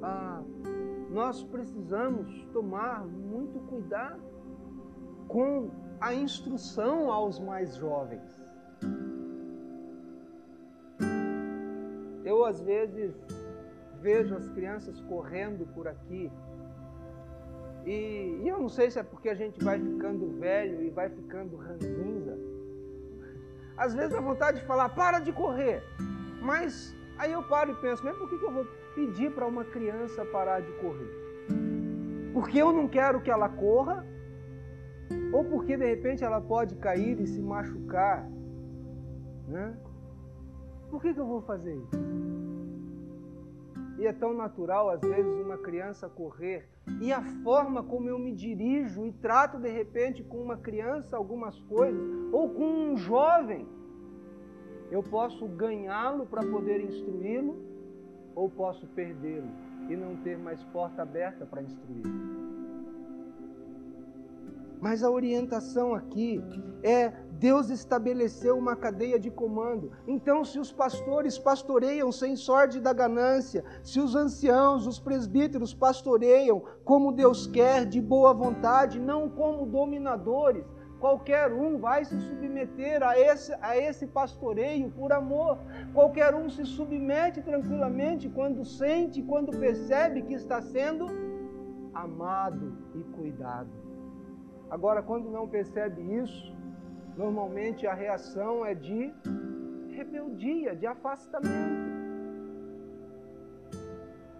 Ah, 0.03 0.43
nós 1.11 1.43
precisamos 1.43 2.47
tomar 2.53 3.05
muito 3.07 3.59
cuidado 3.61 4.23
com 5.27 5.71
a 6.01 6.15
instrução 6.15 7.11
aos 7.11 7.39
mais 7.39 7.77
jovens. 7.77 8.23
Eu, 12.25 12.45
às 12.45 12.61
vezes, 12.61 13.15
vejo 14.01 14.35
as 14.35 14.49
crianças 14.49 15.01
correndo 15.01 15.67
por 15.75 15.89
aqui. 15.89 16.31
E, 17.85 18.41
e, 18.43 18.49
eu 18.49 18.59
não 18.59 18.69
sei 18.69 18.91
se 18.91 18.99
é 18.99 19.03
porque 19.03 19.29
a 19.29 19.35
gente 19.35 19.63
vai 19.65 19.81
ficando 19.81 20.39
velho 20.39 20.83
e 20.83 20.91
vai 20.91 21.09
ficando 21.09 21.57
ranzinza. 21.57 22.37
Às 23.77 23.95
vezes 23.95 24.11
dá 24.11 24.21
vontade 24.21 24.61
de 24.61 24.67
falar, 24.67 24.91
para 24.91 25.21
de 25.21 25.33
correr. 25.33 25.83
Mas 26.43 26.95
aí 27.17 27.33
eu 27.33 27.43
paro 27.43 27.73
e 27.73 27.75
penso, 27.77 28.05
mas 28.05 28.17
por 28.17 28.29
que, 28.29 28.39
que 28.39 28.45
eu 28.45 28.53
vou 28.53 28.67
pedir 28.95 29.33
para 29.33 29.47
uma 29.47 29.65
criança 29.65 30.25
parar 30.27 30.61
de 30.61 30.73
correr? 30.73 31.29
Porque 32.33 32.59
eu 32.59 32.73
não 32.73 32.87
quero 32.87 33.21
que 33.21 33.31
ela 33.31 33.49
corra, 33.49 34.07
ou 35.33 35.45
porque 35.45 35.77
de 35.77 35.85
repente 35.85 36.25
ela 36.25 36.41
pode 36.41 36.75
cair 36.77 37.21
e 37.21 37.27
se 37.27 37.41
machucar. 37.41 38.29
Né? 39.47 39.77
Por 40.91 41.01
que, 41.03 41.13
que 41.13 41.21
eu 41.21 41.27
vou 41.27 41.43
fazer 41.43 41.75
isso? 41.75 41.99
E 43.99 44.07
é 44.07 44.13
tão 44.13 44.33
natural, 44.33 44.91
às 44.91 45.01
vezes, 45.01 45.33
uma 45.41 45.59
criança 45.59 46.09
correr. 46.09 46.69
E 47.01 47.13
a 47.13 47.21
forma 47.43 47.83
como 47.83 48.09
eu 48.09 48.19
me 48.19 48.33
dirijo 48.33 49.05
e 49.05 49.13
trato, 49.13 49.59
de 49.59 49.69
repente, 49.69 50.23
com 50.23 50.41
uma 50.41 50.57
criança 50.57 51.17
algumas 51.17 51.59
coisas, 51.63 52.01
ou 52.33 52.49
com 52.51 52.65
um 52.65 52.97
jovem, 52.97 53.67
eu 54.91 55.03
posso 55.03 55.47
ganhá-lo 55.49 56.27
para 56.27 56.47
poder 56.47 56.81
instruí-lo, 56.81 57.57
ou 58.37 58.49
posso 58.49 58.87
perdê-lo 58.87 59.49
e 59.89 59.97
não 59.97 60.15
ter 60.17 60.39
mais 60.39 60.63
porta 60.65 61.03
aberta 61.03 61.45
para 61.45 61.63
instruí-lo. 61.63 62.38
Mas 64.81 65.03
a 65.03 65.11
orientação 65.11 65.95
aqui 65.95 66.43
é 66.83 67.13
Deus 67.39 67.71
estabeleceu 67.71 68.59
uma 68.59 68.75
cadeia 68.75 69.19
de 69.19 69.31
comando. 69.31 69.93
Então, 70.07 70.45
se 70.45 70.59
os 70.59 70.73
pastores 70.73 71.39
pastoreiam 71.39 72.11
sem 72.11 72.35
sorte 72.35 72.81
da 72.81 72.93
ganância, 72.93 73.65
se 73.83 74.01
os 74.01 74.17
anciãos, 74.17 74.87
os 74.87 74.99
presbíteros 74.99 75.73
pastoreiam 75.73 76.65
como 76.85 77.13
Deus 77.13 77.47
quer, 77.47 77.87
de 77.87 78.01
boa 78.01 78.35
vontade, 78.35 78.99
não 78.99 79.29
como 79.29 79.67
dominadores, 79.67 80.65
qualquer 80.99 81.53
um 81.53 81.79
vai 81.79 82.05
se 82.05 82.19
submeter 82.21 83.05
a 83.05 83.17
esse, 83.17 83.55
a 83.61 83.77
esse 83.79 84.05
pastoreio 84.07 84.91
por 84.91 85.13
amor. 85.13 85.59
Qualquer 85.95 86.35
um 86.35 86.51
se 86.51 86.65
submete 86.65 87.41
tranquilamente 87.41 88.29
quando 88.29 88.65
sente, 88.65 89.23
quando 89.23 89.57
percebe 89.57 90.23
que 90.23 90.35
está 90.35 90.61
sendo 90.61 91.07
amado 91.95 92.77
e 92.97 93.05
cuidado. 93.17 93.88
Agora, 94.71 95.03
quando 95.03 95.31
não 95.31 95.49
percebe 95.49 96.01
isso, 96.23 96.55
normalmente 97.17 97.87
a 97.87 97.95
reação 97.95 98.65
é 98.65 98.75
de 98.75 99.13
rebeldia, 99.91 100.77
de 100.77 100.87
afastamento. 100.87 101.89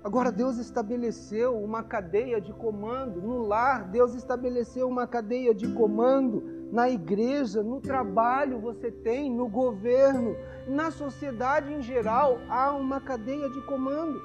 Agora, 0.05 0.31
Deus 0.31 0.59
estabeleceu 0.59 1.59
uma 1.59 1.83
cadeia 1.83 2.41
de 2.41 2.53
comando 2.53 3.21
no 3.21 3.47
lar, 3.47 3.89
Deus 3.89 4.15
estabeleceu 4.15 4.89
uma 4.89 5.07
cadeia 5.07 5.55
de 5.55 5.69
comando 5.73 6.69
na 6.71 6.89
igreja, 6.89 7.63
no 7.63 7.81
trabalho 7.81 8.61
você 8.61 8.91
tem, 8.91 9.31
no 9.31 9.49
governo, 9.49 10.37
na 10.69 10.91
sociedade 10.91 11.73
em 11.73 11.83
geral, 11.83 12.39
há 12.49 12.73
uma 12.73 13.01
cadeia 13.01 13.51
de 13.51 13.61
comando. 13.63 14.21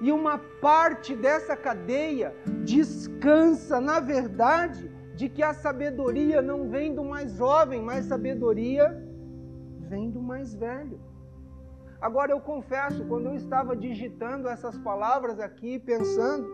E 0.00 0.12
uma 0.12 0.36
parte 0.60 1.16
dessa 1.16 1.56
cadeia 1.56 2.34
descansa, 2.64 3.80
na 3.80 3.98
verdade, 3.98 4.90
de 5.22 5.28
que 5.28 5.42
a 5.48 5.54
sabedoria 5.54 6.42
não 6.42 6.60
vem 6.68 6.88
do 6.98 7.04
mais 7.04 7.28
jovem, 7.40 7.80
mas 7.80 8.06
sabedoria 8.06 8.86
vem 9.92 10.10
do 10.10 10.20
mais 10.20 10.52
velho. 10.52 10.98
Agora 12.00 12.32
eu 12.32 12.40
confesso, 12.40 13.04
quando 13.10 13.26
eu 13.26 13.36
estava 13.42 13.76
digitando 13.76 14.48
essas 14.48 14.76
palavras 14.88 15.38
aqui, 15.38 15.78
pensando, 15.78 16.48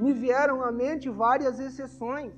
me 0.00 0.12
vieram 0.12 0.62
à 0.62 0.70
mente 0.70 1.10
várias 1.10 1.58
exceções. 1.58 2.32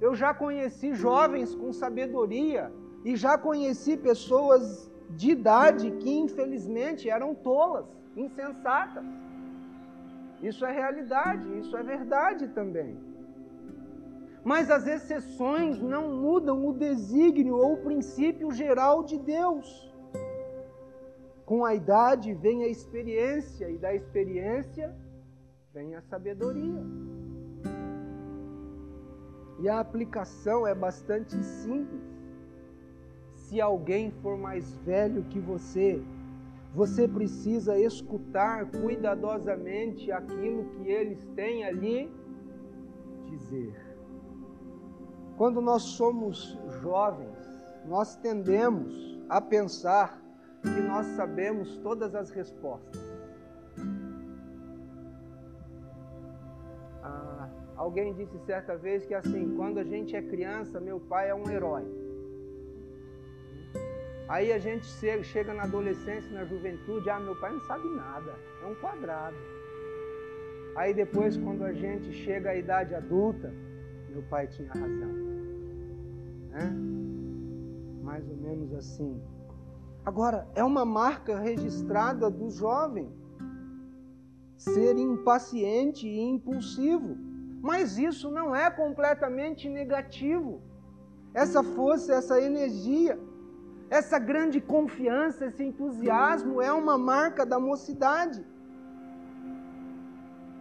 Eu 0.00 0.12
já 0.22 0.34
conheci 0.34 0.92
jovens 0.92 1.54
com 1.54 1.72
sabedoria 1.72 2.72
e 3.04 3.14
já 3.14 3.38
conheci 3.38 3.96
pessoas 3.96 4.90
de 5.10 5.30
idade 5.30 5.92
que 6.00 6.12
infelizmente 6.26 7.08
eram 7.08 7.32
tolas, 7.32 7.86
insensatas. 8.16 9.04
Isso 10.42 10.64
é 10.66 10.72
realidade, 10.72 11.46
isso 11.60 11.76
é 11.76 11.84
verdade 11.84 12.48
também. 12.48 13.05
Mas 14.50 14.70
as 14.70 14.86
exceções 14.86 15.82
não 15.82 16.14
mudam 16.14 16.68
o 16.68 16.72
desígnio 16.72 17.56
ou 17.56 17.72
o 17.72 17.82
princípio 17.82 18.52
geral 18.52 19.02
de 19.02 19.18
Deus. 19.18 19.92
Com 21.44 21.64
a 21.64 21.74
idade 21.74 22.32
vem 22.32 22.62
a 22.62 22.68
experiência, 22.68 23.68
e 23.68 23.76
da 23.76 23.92
experiência 23.92 24.94
vem 25.74 25.96
a 25.96 26.00
sabedoria. 26.02 26.80
E 29.58 29.68
a 29.68 29.80
aplicação 29.80 30.64
é 30.64 30.76
bastante 30.76 31.34
simples. 31.42 32.04
Se 33.34 33.60
alguém 33.60 34.12
for 34.22 34.38
mais 34.38 34.76
velho 34.76 35.24
que 35.24 35.40
você, 35.40 36.00
você 36.72 37.08
precisa 37.08 37.76
escutar 37.76 38.70
cuidadosamente 38.70 40.12
aquilo 40.12 40.66
que 40.66 40.88
eles 40.88 41.26
têm 41.34 41.64
ali 41.64 42.08
dizer. 43.28 43.85
Quando 45.36 45.60
nós 45.60 45.82
somos 45.82 46.58
jovens, 46.80 47.36
nós 47.84 48.16
tendemos 48.16 49.20
a 49.28 49.40
pensar 49.40 50.18
que 50.62 50.80
nós 50.80 51.06
sabemos 51.08 51.76
todas 51.78 52.14
as 52.14 52.30
respostas. 52.30 53.00
Ah, 57.02 57.48
alguém 57.76 58.14
disse 58.14 58.38
certa 58.46 58.76
vez 58.76 59.04
que 59.04 59.14
assim, 59.14 59.54
quando 59.56 59.78
a 59.78 59.84
gente 59.84 60.16
é 60.16 60.22
criança, 60.22 60.80
meu 60.80 60.98
pai 60.98 61.28
é 61.28 61.34
um 61.34 61.48
herói. 61.50 61.84
Aí 64.28 64.52
a 64.52 64.58
gente 64.58 64.86
chega 65.22 65.54
na 65.54 65.64
adolescência, 65.64 66.32
na 66.32 66.44
juventude, 66.44 67.08
ah, 67.10 67.20
meu 67.20 67.38
pai 67.38 67.52
não 67.52 67.60
sabe 67.60 67.86
nada, 67.90 68.32
é 68.62 68.66
um 68.66 68.74
quadrado. 68.76 69.36
Aí 70.74 70.92
depois, 70.92 71.36
quando 71.36 71.62
a 71.62 71.72
gente 71.72 72.12
chega 72.12 72.50
à 72.50 72.56
idade 72.56 72.94
adulta, 72.94 73.52
meu 74.16 74.22
pai 74.30 74.46
tinha 74.46 74.68
razão 74.68 75.26
né? 76.48 76.74
Mais 78.02 78.26
ou 78.30 78.36
menos 78.36 78.72
assim. 78.72 79.20
Agora, 80.06 80.48
é 80.54 80.64
uma 80.64 80.86
marca 80.86 81.38
registrada 81.38 82.30
do 82.30 82.48
jovem 82.48 83.12
ser 84.56 84.96
impaciente 84.96 86.08
e 86.08 86.18
impulsivo. 86.18 87.16
Mas 87.60 87.98
isso 87.98 88.30
não 88.30 88.54
é 88.56 88.70
completamente 88.70 89.68
negativo. 89.68 90.62
Essa 91.34 91.62
força, 91.62 92.14
essa 92.14 92.40
energia, 92.40 93.18
essa 93.90 94.18
grande 94.18 94.60
confiança, 94.60 95.46
esse 95.46 95.62
entusiasmo 95.62 96.62
é 96.62 96.72
uma 96.72 96.96
marca 96.96 97.44
da 97.44 97.60
mocidade. 97.60 98.42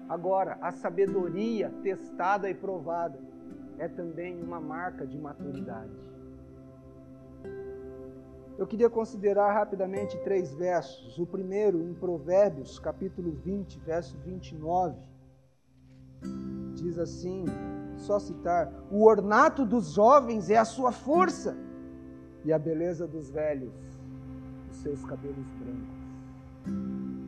Agora, 0.09 0.57
a 0.59 0.71
sabedoria 0.71 1.71
testada 1.81 2.49
e 2.49 2.53
provada 2.53 3.35
é 3.77 3.88
também 3.88 4.41
uma 4.41 4.59
marca 4.59 5.05
de 5.05 5.17
maturidade. 5.17 5.91
Eu 8.57 8.65
queria 8.65 8.89
considerar 8.89 9.53
rapidamente 9.53 10.17
três 10.19 10.53
versos. 10.53 11.19
O 11.19 11.25
primeiro, 11.25 11.81
em 11.81 11.93
Provérbios, 11.93 12.79
capítulo 12.79 13.31
20, 13.31 13.79
verso 13.79 14.17
29, 14.19 14.95
diz 16.73 16.97
assim: 16.97 17.45
só 17.97 18.17
citar, 18.17 18.71
o 18.89 19.03
ornato 19.03 19.65
dos 19.65 19.93
jovens 19.93 20.49
é 20.49 20.57
a 20.57 20.65
sua 20.65 20.91
força, 20.91 21.57
e 22.45 22.53
a 22.53 22.59
beleza 22.59 23.07
dos 23.07 23.29
velhos, 23.29 23.73
os 24.71 24.77
seus 24.77 25.03
cabelos 25.03 25.47
brancos. 25.59 26.05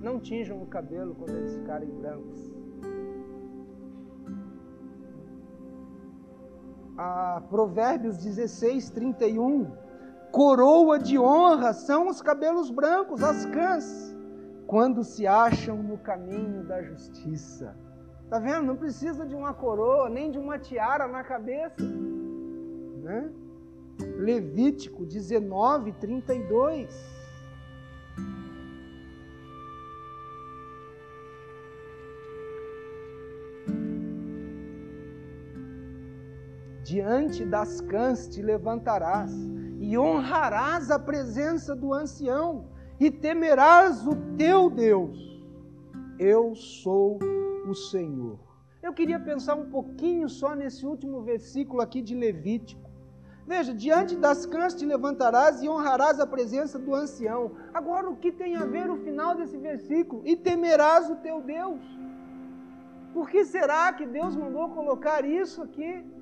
Não 0.02 0.20
tinjam 0.20 0.62
o 0.62 0.66
cabelo 0.68 1.14
quando 1.16 1.36
eles 1.36 1.56
ficarem 1.56 1.90
brancos 1.90 2.57
a 6.98 7.42
Provérbios 7.50 8.18
16, 8.18 8.90
31. 8.90 9.72
Coroa 10.32 11.00
de 11.00 11.18
honra 11.18 11.74
são 11.74 12.08
os 12.08 12.22
cabelos 12.22 12.70
brancos, 12.70 13.24
as 13.24 13.46
cãs, 13.46 14.16
quando 14.66 15.04
se 15.04 15.26
acham 15.28 15.78
no 15.82 15.98
caminho 15.98 16.64
da 16.64 16.82
justiça. 16.82 17.76
Tá 18.30 18.40
vendo? 18.40 18.64
Não 18.64 18.76
precisa 18.76 19.26
de 19.26 19.36
uma 19.36 19.54
coroa, 19.54 20.10
nem 20.10 20.32
de 20.32 20.38
uma 20.38 20.60
tiara 20.60 21.08
na 21.08 21.24
cabeça. 21.24 21.82
Né? 21.82 23.32
Levítico 24.18 25.06
19, 25.06 25.94
32. 25.94 27.17
Diante 36.88 37.44
das 37.44 37.82
cãs 37.82 38.30
te 38.30 38.42
levantarás, 38.42 39.34
e 39.78 39.98
honrarás 39.98 40.90
a 40.90 40.98
presença 40.98 41.76
do 41.76 41.94
ancião, 41.94 42.70
e 42.98 43.12
temerás 43.12 44.08
o 44.08 44.16
teu 44.38 44.70
Deus. 44.70 45.20
Eu 46.18 46.56
sou 46.56 47.20
o 47.70 47.74
Senhor. 47.76 48.40
Eu 48.82 48.94
queria 48.94 49.20
pensar 49.20 49.56
um 49.56 49.70
pouquinho 49.70 50.30
só 50.30 50.56
nesse 50.56 50.86
último 50.86 51.22
versículo 51.22 51.82
aqui 51.82 52.02
de 52.02 52.16
Levítico. 52.16 52.90
Veja, 53.46 53.74
diante 53.74 54.16
das 54.16 54.46
cãs 54.46 54.74
te 54.74 54.86
levantarás 54.86 55.62
e 55.62 55.68
honrarás 55.68 56.22
a 56.22 56.26
presença 56.26 56.80
do 56.80 56.96
ancião. 56.96 57.52
Agora, 57.74 58.10
o 58.10 58.16
que 58.16 58.32
tem 58.32 58.56
a 58.56 58.64
ver 58.64 58.90
o 58.90 58.98
final 58.98 59.36
desse 59.36 59.58
versículo? 59.58 60.22
E 60.26 60.38
temerás 60.38 61.10
o 61.10 61.18
teu 61.18 61.42
Deus. 61.42 61.82
Por 63.14 63.30
que 63.30 63.44
será 63.44 63.92
que 63.92 64.06
Deus 64.06 64.38
mandou 64.38 64.70
colocar 64.70 65.26
isso 65.26 65.62
aqui? 65.62 66.17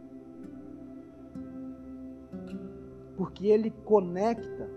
Porque 3.16 3.48
ele 3.48 3.72
conecta 3.84 4.70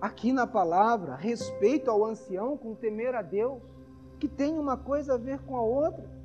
aqui 0.00 0.32
na 0.32 0.46
palavra 0.46 1.14
respeito 1.16 1.90
ao 1.90 2.04
ancião 2.04 2.56
com 2.56 2.74
temer 2.74 3.14
a 3.14 3.22
Deus, 3.22 3.62
que 4.18 4.28
tem 4.28 4.58
uma 4.58 4.76
coisa 4.76 5.14
a 5.14 5.18
ver 5.18 5.40
com 5.40 5.56
a 5.56 5.62
outra. 5.62 6.16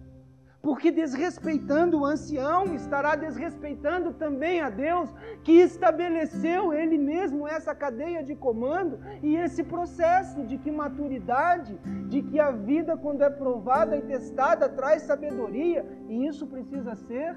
Porque 0.61 0.91
desrespeitando 0.91 1.99
o 1.99 2.05
ancião, 2.05 2.75
estará 2.75 3.15
desrespeitando 3.15 4.13
também 4.13 4.61
a 4.61 4.69
Deus, 4.69 5.09
que 5.43 5.53
estabeleceu 5.53 6.71
Ele 6.71 6.99
mesmo 6.99 7.47
essa 7.47 7.73
cadeia 7.73 8.23
de 8.23 8.35
comando 8.35 8.99
e 9.23 9.35
esse 9.35 9.63
processo 9.63 10.43
de 10.43 10.59
que 10.59 10.69
maturidade, 10.69 11.75
de 12.07 12.21
que 12.21 12.39
a 12.39 12.51
vida, 12.51 12.95
quando 12.95 13.23
é 13.23 13.29
provada 13.29 13.97
e 13.97 14.03
testada, 14.03 14.69
traz 14.69 15.01
sabedoria, 15.01 15.83
e 16.07 16.27
isso 16.27 16.45
precisa 16.45 16.93
ser 16.93 17.35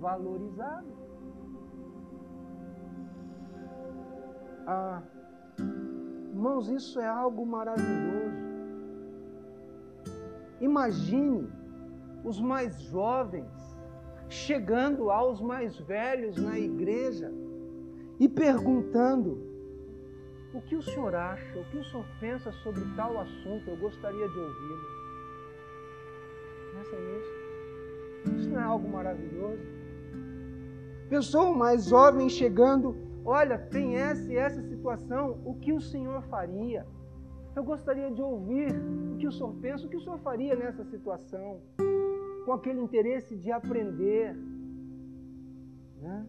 valorizado. 0.00 1.01
Ah, 4.66 5.02
irmãos, 6.30 6.68
isso 6.68 7.00
é 7.00 7.06
algo 7.06 7.44
maravilhoso. 7.44 8.42
Imagine 10.60 11.48
os 12.24 12.40
mais 12.40 12.80
jovens 12.82 13.50
chegando 14.28 15.10
aos 15.10 15.40
mais 15.40 15.76
velhos 15.80 16.36
na 16.36 16.58
igreja 16.58 17.32
e 18.20 18.28
perguntando: 18.28 19.52
o 20.54 20.60
que 20.60 20.76
o 20.76 20.82
senhor 20.82 21.14
acha, 21.14 21.58
o 21.58 21.64
que 21.64 21.78
o 21.78 21.84
senhor 21.84 22.04
pensa 22.20 22.52
sobre 22.62 22.84
tal 22.94 23.18
assunto? 23.18 23.68
Eu 23.68 23.76
gostaria 23.76 24.28
de 24.28 24.38
ouvi-lo. 24.38 24.92
Pensa 26.74 26.96
nisso. 26.96 28.36
Isso 28.36 28.50
não 28.50 28.60
é 28.60 28.64
algo 28.64 28.88
maravilhoso? 28.88 29.62
Pessoa 31.08 31.54
mais 31.54 31.86
jovem 31.86 32.28
chegando, 32.28 32.96
olha, 33.24 33.58
tem 33.58 33.96
essa 33.96 34.32
e 34.32 34.36
essa 34.36 34.62
situação, 34.62 35.40
o 35.44 35.54
que 35.54 35.72
o 35.72 35.80
senhor 35.80 36.22
faria? 36.22 36.86
Eu 37.54 37.62
gostaria 37.62 38.10
de 38.10 38.22
ouvir 38.22 38.72
o 39.12 39.16
que 39.18 39.26
o 39.26 39.32
senhor 39.32 39.54
pensa, 39.60 39.86
o 39.86 39.88
que 39.88 39.96
o 39.96 40.00
senhor 40.00 40.18
faria 40.18 40.56
nessa 40.56 40.84
situação, 40.84 41.60
com 42.44 42.52
aquele 42.52 42.80
interesse 42.80 43.36
de 43.36 43.52
aprender. 43.52 44.34
Né? 46.00 46.26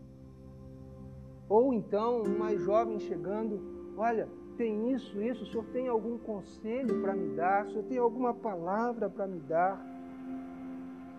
Ou 1.48 1.74
então, 1.74 2.24
um 2.24 2.38
mais 2.38 2.62
jovem 2.62 3.00
chegando, 3.00 3.62
olha, 3.98 4.28
tem 4.58 4.92
isso, 4.92 5.22
isso, 5.22 5.44
o 5.44 5.48
senhor 5.48 5.66
tem 5.68 5.88
algum 5.88 6.18
conselho 6.18 7.02
para 7.02 7.16
me 7.16 7.36
dar? 7.36 7.66
O 7.66 7.70
senhor 7.72 7.84
tem 7.86 7.98
alguma 7.98 8.34
palavra 8.34 9.10
para 9.10 9.26
me 9.26 9.40
dar? 9.40 9.82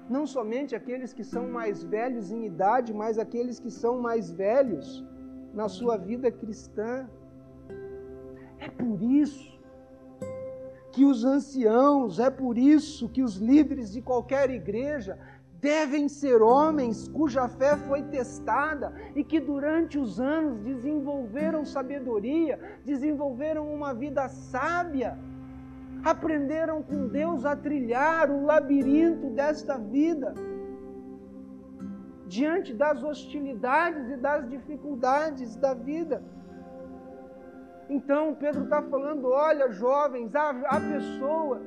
Não 0.09 0.27
somente 0.27 0.77
aqueles 0.77 1.13
que 1.13 1.25
são 1.25 1.49
mais 1.49 1.83
velhos 1.83 2.31
em 2.31 2.45
idade, 2.45 2.93
mas 2.93 3.19
aqueles 3.19 3.59
que 3.59 3.71
são 3.71 4.01
mais 4.01 4.31
velhos 4.31 5.05
na 5.55 5.69
sua 5.69 5.97
vida 5.97 6.31
cristã. 6.31 7.09
É 8.59 8.69
por 8.69 9.03
isso 9.03 9.55
que 10.93 11.05
os 11.05 11.25
anciãos, 11.25 12.19
é 12.19 12.31
por 12.31 12.57
isso 12.57 13.09
que 13.09 13.23
os 13.23 13.37
líderes 13.37 13.93
de 13.93 14.01
qualquer 14.01 14.51
igreja 14.51 15.19
devem 15.61 16.09
ser 16.09 16.43
homens 16.43 17.09
cuja 17.09 17.49
fé 17.49 17.77
foi 17.77 18.03
testada 18.03 18.93
e 19.17 19.25
que 19.25 19.41
durante 19.41 19.99
os 19.99 20.21
anos 20.21 20.61
desenvolveram 20.61 21.65
sabedoria, 21.65 22.61
desenvolveram 22.85 23.73
uma 23.73 23.95
vida 23.95 24.29
sábia, 24.29 25.19
aprenderam 26.05 26.83
com 26.83 27.09
Deus 27.09 27.47
a 27.47 27.57
trilhar 27.57 28.31
o 28.31 28.45
labirinto 28.45 29.31
desta 29.31 29.79
vida, 29.79 30.35
diante 32.35 32.71
das 32.75 33.03
hostilidades 33.09 34.11
e 34.11 34.17
das 34.17 34.49
dificuldades 34.55 35.55
da 35.65 35.73
vida. 35.73 36.17
Então, 37.89 38.35
Pedro 38.35 38.65
está 38.65 38.83
falando: 38.83 39.29
olha, 39.29 39.71
jovens, 39.71 40.35
há, 40.35 40.51
há, 40.73 40.81
pessoas 40.95 41.63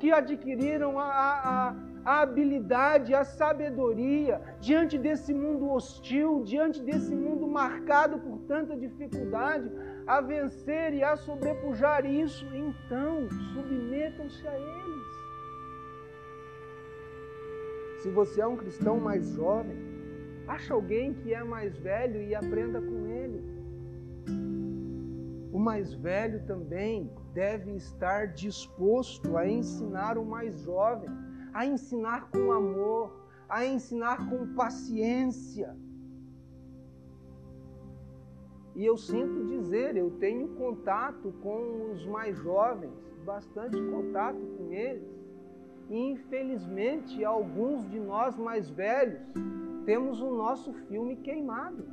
que 0.00 0.10
adquiriram 0.10 0.98
a, 0.98 1.10
a, 1.52 1.74
a 2.04 2.22
habilidade, 2.22 3.14
a 3.14 3.24
sabedoria 3.24 4.40
diante 4.60 4.98
desse 4.98 5.32
mundo 5.32 5.70
hostil, 5.70 6.42
diante 6.42 6.82
desse 6.82 7.14
mundo 7.14 7.46
marcado 7.46 8.18
por 8.18 8.38
tanta 8.52 8.76
dificuldade, 8.76 9.70
a 10.06 10.20
vencer 10.20 10.92
e 10.94 11.04
a 11.04 11.14
sobrepujar 11.16 12.04
isso. 12.04 12.44
Então, 12.64 13.28
submetam-se 13.52 14.46
a 14.48 14.58
eles. 14.58 15.03
Se 18.04 18.10
você 18.10 18.42
é 18.42 18.46
um 18.46 18.54
cristão 18.54 19.00
mais 19.00 19.26
jovem, 19.30 19.78
acha 20.46 20.74
alguém 20.74 21.14
que 21.14 21.32
é 21.32 21.42
mais 21.42 21.74
velho 21.78 22.22
e 22.22 22.34
aprenda 22.34 22.78
com 22.78 23.06
ele. 23.06 23.42
O 25.50 25.58
mais 25.58 25.94
velho 25.94 26.44
também 26.44 27.10
deve 27.32 27.70
estar 27.72 28.26
disposto 28.26 29.38
a 29.38 29.48
ensinar 29.48 30.18
o 30.18 30.24
mais 30.26 30.60
jovem, 30.60 31.08
a 31.54 31.64
ensinar 31.64 32.28
com 32.30 32.52
amor, 32.52 33.24
a 33.48 33.64
ensinar 33.64 34.28
com 34.28 34.54
paciência. 34.54 35.74
E 38.74 38.84
eu 38.84 38.98
sinto 38.98 39.46
dizer, 39.46 39.96
eu 39.96 40.10
tenho 40.10 40.48
contato 40.56 41.32
com 41.42 41.90
os 41.90 42.04
mais 42.04 42.36
jovens, 42.36 42.92
bastante 43.24 43.80
contato 43.80 44.38
com 44.58 44.70
eles. 44.70 45.23
Infelizmente, 45.90 47.24
alguns 47.24 47.88
de 47.90 48.00
nós 48.00 48.36
mais 48.36 48.70
velhos 48.70 49.22
temos 49.84 50.20
o 50.20 50.30
nosso 50.30 50.72
filme 50.88 51.16
queimado. 51.16 51.84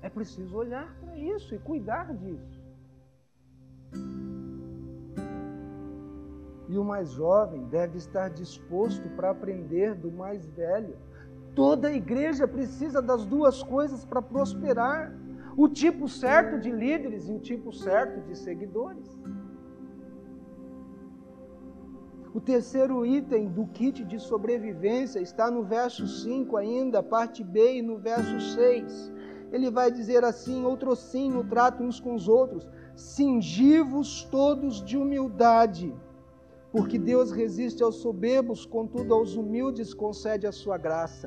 É 0.00 0.08
preciso 0.08 0.56
olhar 0.56 0.96
para 1.00 1.18
isso 1.18 1.54
e 1.54 1.58
cuidar 1.58 2.14
disso. 2.14 2.64
E 6.68 6.78
o 6.78 6.84
mais 6.84 7.10
jovem 7.10 7.64
deve 7.64 7.98
estar 7.98 8.28
disposto 8.28 9.08
para 9.10 9.30
aprender 9.30 9.94
do 9.94 10.10
mais 10.10 10.46
velho. 10.46 10.96
Toda 11.56 11.90
igreja 11.90 12.46
precisa 12.46 13.00
das 13.00 13.24
duas 13.24 13.62
coisas 13.62 14.04
para 14.04 14.20
prosperar: 14.20 15.12
o 15.56 15.66
tipo 15.68 16.06
certo 16.06 16.60
de 16.60 16.70
líderes 16.70 17.28
e 17.28 17.32
o 17.32 17.40
tipo 17.40 17.72
certo 17.72 18.20
de 18.28 18.36
seguidores. 18.36 19.08
O 22.34 22.40
terceiro 22.40 23.06
item 23.06 23.48
do 23.48 23.66
kit 23.68 24.04
de 24.04 24.20
sobrevivência 24.20 25.20
está 25.20 25.50
no 25.50 25.62
verso 25.64 26.06
5 26.06 26.58
ainda, 26.58 27.02
parte 27.02 27.42
B, 27.42 27.78
e 27.78 27.82
no 27.82 27.96
verso 27.96 28.38
6 28.38 29.10
ele 29.50 29.70
vai 29.70 29.90
dizer 29.90 30.24
assim: 30.24 30.64
outro 30.64 30.94
sim, 30.94 31.30
no 31.30 31.42
trato 31.44 31.82
uns 31.82 31.98
com 31.98 32.14
os 32.14 32.28
outros, 32.28 32.68
cingivos 32.94 34.24
todos 34.24 34.84
de 34.84 34.98
humildade, 34.98 35.94
porque 36.76 36.98
Deus 36.98 37.32
resiste 37.32 37.82
aos 37.82 37.96
soberbos, 37.96 38.66
contudo 38.66 39.14
aos 39.14 39.34
humildes 39.34 39.94
concede 39.94 40.46
a 40.46 40.52
sua 40.52 40.76
graça. 40.76 41.26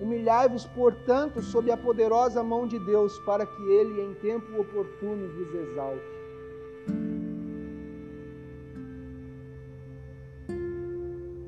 Humilhai-vos, 0.00 0.66
portanto, 0.66 1.40
sob 1.40 1.70
a 1.70 1.76
poderosa 1.76 2.42
mão 2.42 2.66
de 2.66 2.80
Deus, 2.80 3.16
para 3.20 3.46
que 3.46 3.62
Ele, 3.62 4.02
em 4.02 4.14
tempo 4.14 4.60
oportuno, 4.60 5.28
vos 5.36 5.54
exalte. 5.54 6.18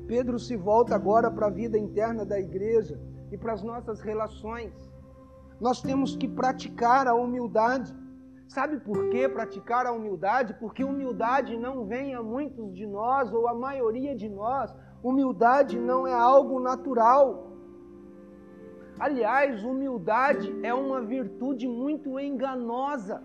Pedro 0.07 0.39
se 0.39 0.55
volta 0.55 0.95
agora 0.95 1.29
para 1.29 1.47
a 1.47 1.49
vida 1.49 1.77
interna 1.77 2.23
da 2.25 2.39
igreja 2.39 2.97
e 3.33 3.37
para 3.37 3.51
as 3.51 3.63
nossas 3.63 3.99
relações. 3.99 4.71
Nós 5.59 5.81
temos 5.81 6.15
que 6.15 6.27
praticar 6.27 7.05
a 7.05 7.13
humildade. 7.13 7.93
Sabe 8.55 8.75
por 8.87 9.09
que 9.11 9.29
praticar 9.29 9.85
a 9.85 9.93
humildade? 9.93 10.53
Porque 10.61 10.83
humildade 10.83 11.57
não 11.65 11.85
vem 11.85 12.13
a 12.13 12.21
muitos 12.21 12.73
de 12.75 12.85
nós, 12.85 13.31
ou 13.31 13.47
a 13.47 13.53
maioria 13.53 14.13
de 14.13 14.27
nós. 14.27 14.75
Humildade 15.01 15.79
não 15.79 16.05
é 16.05 16.13
algo 16.13 16.59
natural. 16.59 17.25
Aliás, 18.99 19.63
humildade 19.63 20.53
é 20.63 20.73
uma 20.73 20.99
virtude 20.99 21.65
muito 21.65 22.19
enganosa. 22.19 23.23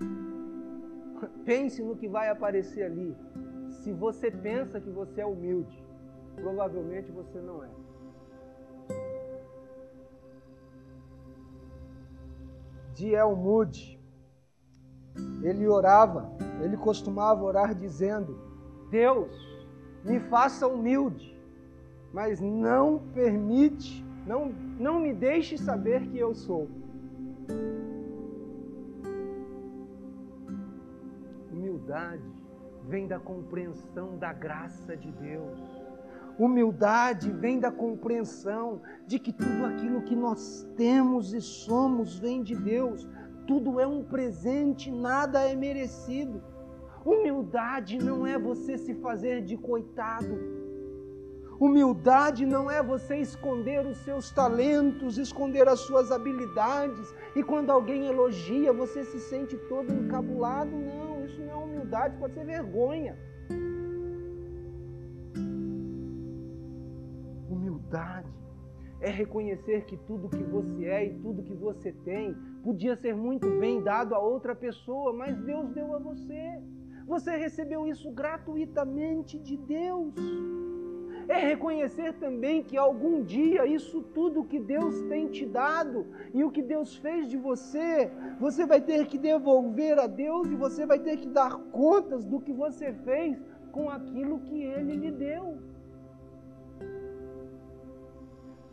Pense 1.44 1.82
no 1.82 1.94
que 1.94 2.08
vai 2.08 2.30
aparecer 2.30 2.84
ali. 2.84 3.14
Se 3.82 3.92
você 3.92 4.30
pensa 4.30 4.80
que 4.80 4.88
você 4.88 5.20
é 5.20 5.26
humilde, 5.26 5.78
provavelmente 6.36 7.12
você 7.12 7.38
não 7.38 7.62
é. 7.62 7.85
De 12.96 13.14
Elmude. 13.14 14.00
Ele 15.42 15.68
orava, 15.68 16.32
ele 16.62 16.76
costumava 16.76 17.44
orar 17.44 17.74
dizendo: 17.74 18.38
Deus, 18.90 19.30
me 20.02 20.18
faça 20.18 20.66
humilde, 20.66 21.38
mas 22.12 22.40
não 22.40 22.98
permite, 23.12 24.04
não, 24.26 24.48
não 24.78 24.98
me 24.98 25.12
deixe 25.12 25.58
saber 25.58 26.06
que 26.08 26.18
eu 26.18 26.34
sou. 26.34 26.68
Humildade 31.52 32.24
vem 32.88 33.06
da 33.06 33.18
compreensão 33.18 34.16
da 34.16 34.32
graça 34.32 34.96
de 34.96 35.10
Deus. 35.12 35.85
Humildade 36.38 37.30
vem 37.30 37.58
da 37.58 37.70
compreensão 37.70 38.82
de 39.06 39.18
que 39.18 39.32
tudo 39.32 39.64
aquilo 39.64 40.02
que 40.02 40.14
nós 40.14 40.68
temos 40.76 41.32
e 41.32 41.40
somos 41.40 42.18
vem 42.18 42.42
de 42.42 42.54
Deus. 42.54 43.08
Tudo 43.46 43.80
é 43.80 43.86
um 43.86 44.04
presente, 44.04 44.90
nada 44.90 45.48
é 45.48 45.54
merecido. 45.54 46.42
Humildade 47.04 47.98
não 47.98 48.26
é 48.26 48.38
você 48.38 48.76
se 48.76 48.92
fazer 48.94 49.42
de 49.42 49.56
coitado. 49.56 50.36
Humildade 51.58 52.44
não 52.44 52.70
é 52.70 52.82
você 52.82 53.16
esconder 53.16 53.86
os 53.86 53.96
seus 53.98 54.30
talentos, 54.30 55.16
esconder 55.16 55.66
as 55.66 55.80
suas 55.80 56.12
habilidades, 56.12 57.14
e 57.34 57.42
quando 57.42 57.70
alguém 57.70 58.06
elogia, 58.06 58.74
você 58.74 59.04
se 59.04 59.18
sente 59.18 59.56
todo 59.68 59.90
encabulado. 59.90 60.70
Não, 60.70 61.24
isso 61.24 61.40
não 61.40 61.52
é 61.52 61.54
humildade, 61.54 62.18
pode 62.18 62.34
ser 62.34 62.44
vergonha. 62.44 63.16
Humildade 67.96 68.28
é 69.00 69.10
reconhecer 69.10 69.84
que 69.84 69.96
tudo 69.96 70.28
que 70.28 70.42
você 70.42 70.84
é 70.84 71.06
e 71.06 71.14
tudo 71.18 71.42
que 71.42 71.54
você 71.54 71.92
tem 71.92 72.34
podia 72.62 72.96
ser 72.96 73.14
muito 73.14 73.48
bem 73.58 73.82
dado 73.82 74.14
a 74.14 74.18
outra 74.18 74.54
pessoa, 74.54 75.12
mas 75.12 75.36
Deus 75.38 75.70
deu 75.70 75.94
a 75.94 75.98
você. 75.98 76.60
Você 77.06 77.36
recebeu 77.36 77.86
isso 77.86 78.10
gratuitamente 78.10 79.38
de 79.38 79.56
Deus. 79.56 80.14
É 81.28 81.38
reconhecer 81.38 82.14
também 82.14 82.62
que 82.62 82.76
algum 82.76 83.22
dia 83.22 83.66
isso 83.66 84.00
tudo 84.14 84.44
que 84.44 84.60
Deus 84.60 85.00
tem 85.02 85.28
te 85.28 85.44
dado 85.44 86.06
e 86.32 86.44
o 86.44 86.50
que 86.50 86.62
Deus 86.62 86.96
fez 86.96 87.28
de 87.28 87.36
você, 87.36 88.10
você 88.38 88.64
vai 88.64 88.80
ter 88.80 89.06
que 89.06 89.18
devolver 89.18 89.98
a 89.98 90.06
Deus 90.06 90.48
e 90.48 90.54
você 90.54 90.86
vai 90.86 91.00
ter 91.00 91.16
que 91.16 91.28
dar 91.28 91.56
contas 91.72 92.24
do 92.24 92.40
que 92.40 92.52
você 92.52 92.92
fez 92.92 93.42
com 93.72 93.90
aquilo 93.90 94.38
que 94.40 94.62
Ele 94.62 94.96
lhe 94.96 95.10
deu. 95.10 95.75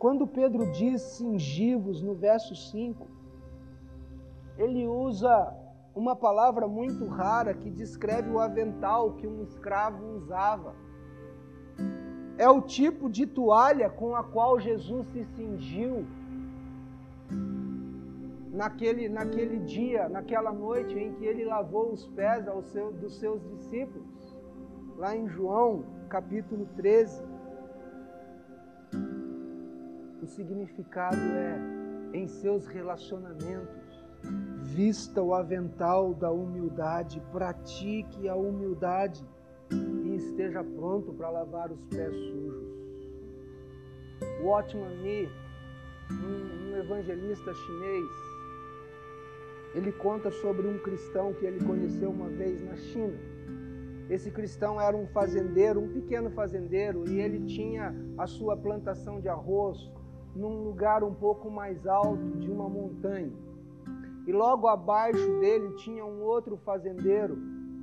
Quando 0.04 0.26
Pedro 0.26 0.70
diz 0.70 1.00
cingivos 1.00 2.02
no 2.02 2.14
verso 2.14 2.54
5, 2.54 3.08
ele 4.58 4.86
usa 4.86 5.50
uma 5.94 6.14
palavra 6.14 6.68
muito 6.68 7.06
rara 7.06 7.54
que 7.54 7.70
descreve 7.70 8.30
o 8.30 8.38
avental 8.38 9.14
que 9.14 9.26
um 9.26 9.42
escravo 9.42 10.04
usava. 10.18 10.74
É 12.36 12.46
o 12.46 12.60
tipo 12.60 13.08
de 13.08 13.24
toalha 13.26 13.88
com 13.88 14.14
a 14.14 14.22
qual 14.22 14.60
Jesus 14.60 15.06
se 15.06 15.24
cingiu 15.24 16.04
naquele, 18.52 19.08
naquele 19.08 19.58
dia, 19.60 20.06
naquela 20.10 20.52
noite 20.52 20.98
em 20.98 21.14
que 21.14 21.24
ele 21.24 21.46
lavou 21.46 21.90
os 21.90 22.06
pés 22.08 22.44
seu, 22.64 22.92
dos 22.92 23.16
seus 23.18 23.42
discípulos, 23.48 24.36
lá 24.98 25.16
em 25.16 25.26
João 25.30 25.82
capítulo 26.10 26.68
13. 26.76 27.33
O 30.24 30.26
significado 30.26 31.18
é 31.18 32.16
em 32.16 32.26
seus 32.26 32.66
relacionamentos. 32.66 34.02
Vista 34.62 35.22
o 35.22 35.34
avental 35.34 36.14
da 36.14 36.30
humildade, 36.30 37.22
pratique 37.30 38.26
a 38.26 38.34
humildade 38.34 39.22
e 39.70 40.16
esteja 40.16 40.64
pronto 40.64 41.12
para 41.12 41.28
lavar 41.28 41.70
os 41.70 41.84
pés 41.88 42.16
sujos. 42.16 42.74
O 44.40 44.46
Watchman 44.46 44.96
Nee, 45.02 45.28
um, 46.10 46.70
um 46.70 46.76
evangelista 46.78 47.52
chinês, 47.52 48.10
ele 49.74 49.92
conta 49.92 50.30
sobre 50.30 50.66
um 50.66 50.78
cristão 50.78 51.34
que 51.34 51.44
ele 51.44 51.62
conheceu 51.66 52.10
uma 52.10 52.30
vez 52.30 52.64
na 52.64 52.76
China. 52.76 53.18
Esse 54.08 54.30
cristão 54.30 54.80
era 54.80 54.96
um 54.96 55.06
fazendeiro, 55.08 55.80
um 55.80 55.92
pequeno 55.92 56.30
fazendeiro, 56.30 57.06
e 57.06 57.20
ele 57.20 57.44
tinha 57.44 57.94
a 58.16 58.26
sua 58.26 58.56
plantação 58.56 59.20
de 59.20 59.28
arroz, 59.28 59.92
num 60.34 60.64
lugar 60.64 61.02
um 61.02 61.14
pouco 61.14 61.50
mais 61.50 61.86
alto 61.86 62.38
de 62.38 62.50
uma 62.50 62.68
montanha. 62.68 63.32
E 64.26 64.32
logo 64.32 64.66
abaixo 64.66 65.38
dele 65.38 65.74
tinha 65.76 66.04
um 66.04 66.22
outro 66.22 66.56
fazendeiro 66.58 67.36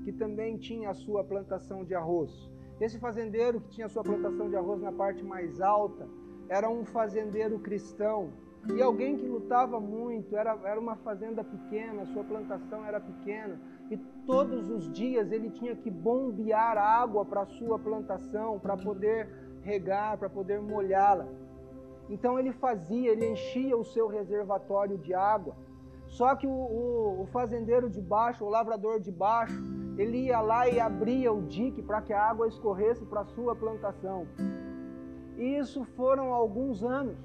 que 0.04 0.12
também 0.12 0.58
tinha 0.58 0.90
a 0.90 0.94
sua 0.94 1.24
plantação 1.24 1.84
de 1.84 1.94
arroz. 1.94 2.32
Esse 2.80 3.00
fazendeiro 3.00 3.62
que 3.62 3.70
tinha 3.70 3.86
a 3.86 3.90
sua 3.90 4.04
plantação 4.04 4.50
de 4.50 4.56
arroz 4.56 4.82
na 4.82 4.92
parte 4.92 5.24
mais 5.24 5.62
alta 5.62 6.08
era 6.50 6.70
um 6.70 6.84
fazendeiro 6.84 7.60
cristão 7.60 8.32
e 8.70 8.82
alguém 8.82 9.18
que 9.18 9.28
lutava 9.28 9.80
muito, 9.80 10.38
era, 10.38 10.58
era 10.64 10.80
uma 10.80 10.96
fazenda 10.98 11.44
pequena, 11.44 12.06
sua 12.06 12.24
plantação 12.24 12.86
era 12.86 13.00
pequena, 13.00 13.60
e 13.90 13.98
todos 14.26 14.70
os 14.70 14.92
dias 14.94 15.32
ele 15.32 15.50
tinha 15.50 15.76
que 15.76 15.90
bombear 15.90 16.78
água 16.78 17.26
para 17.26 17.42
a 17.42 17.46
sua 17.46 17.80
plantação, 17.80 18.60
para 18.60 18.78
poder 18.78 19.28
regar, 19.64 20.18
para 20.18 20.30
poder 20.30 20.62
molhá-la. 20.62 21.28
Então 22.12 22.38
ele 22.38 22.52
fazia, 22.52 23.10
ele 23.12 23.32
enchia 23.32 23.76
o 23.78 23.86
seu 23.86 24.08
reservatório 24.08 24.98
de 24.98 25.14
água. 25.14 25.56
Só 26.08 26.36
que 26.36 26.46
o, 26.46 26.50
o, 26.50 27.22
o 27.22 27.26
fazendeiro 27.28 27.90
de 27.90 28.02
baixo, 28.02 28.44
o 28.44 28.50
lavrador 28.50 29.00
de 29.00 29.10
baixo, 29.10 29.58
ele 29.98 30.18
ia 30.26 30.42
lá 30.42 30.68
e 30.68 30.78
abria 30.78 31.32
o 31.32 31.42
dique 31.42 31.82
para 31.82 32.02
que 32.02 32.12
a 32.12 32.22
água 32.22 32.50
escorresse 32.50 33.06
para 33.06 33.22
a 33.22 33.26
sua 33.26 33.56
plantação. 33.56 34.28
E 35.38 35.58
isso 35.58 35.86
foram 35.96 36.34
alguns 36.34 36.84
anos. 36.84 37.18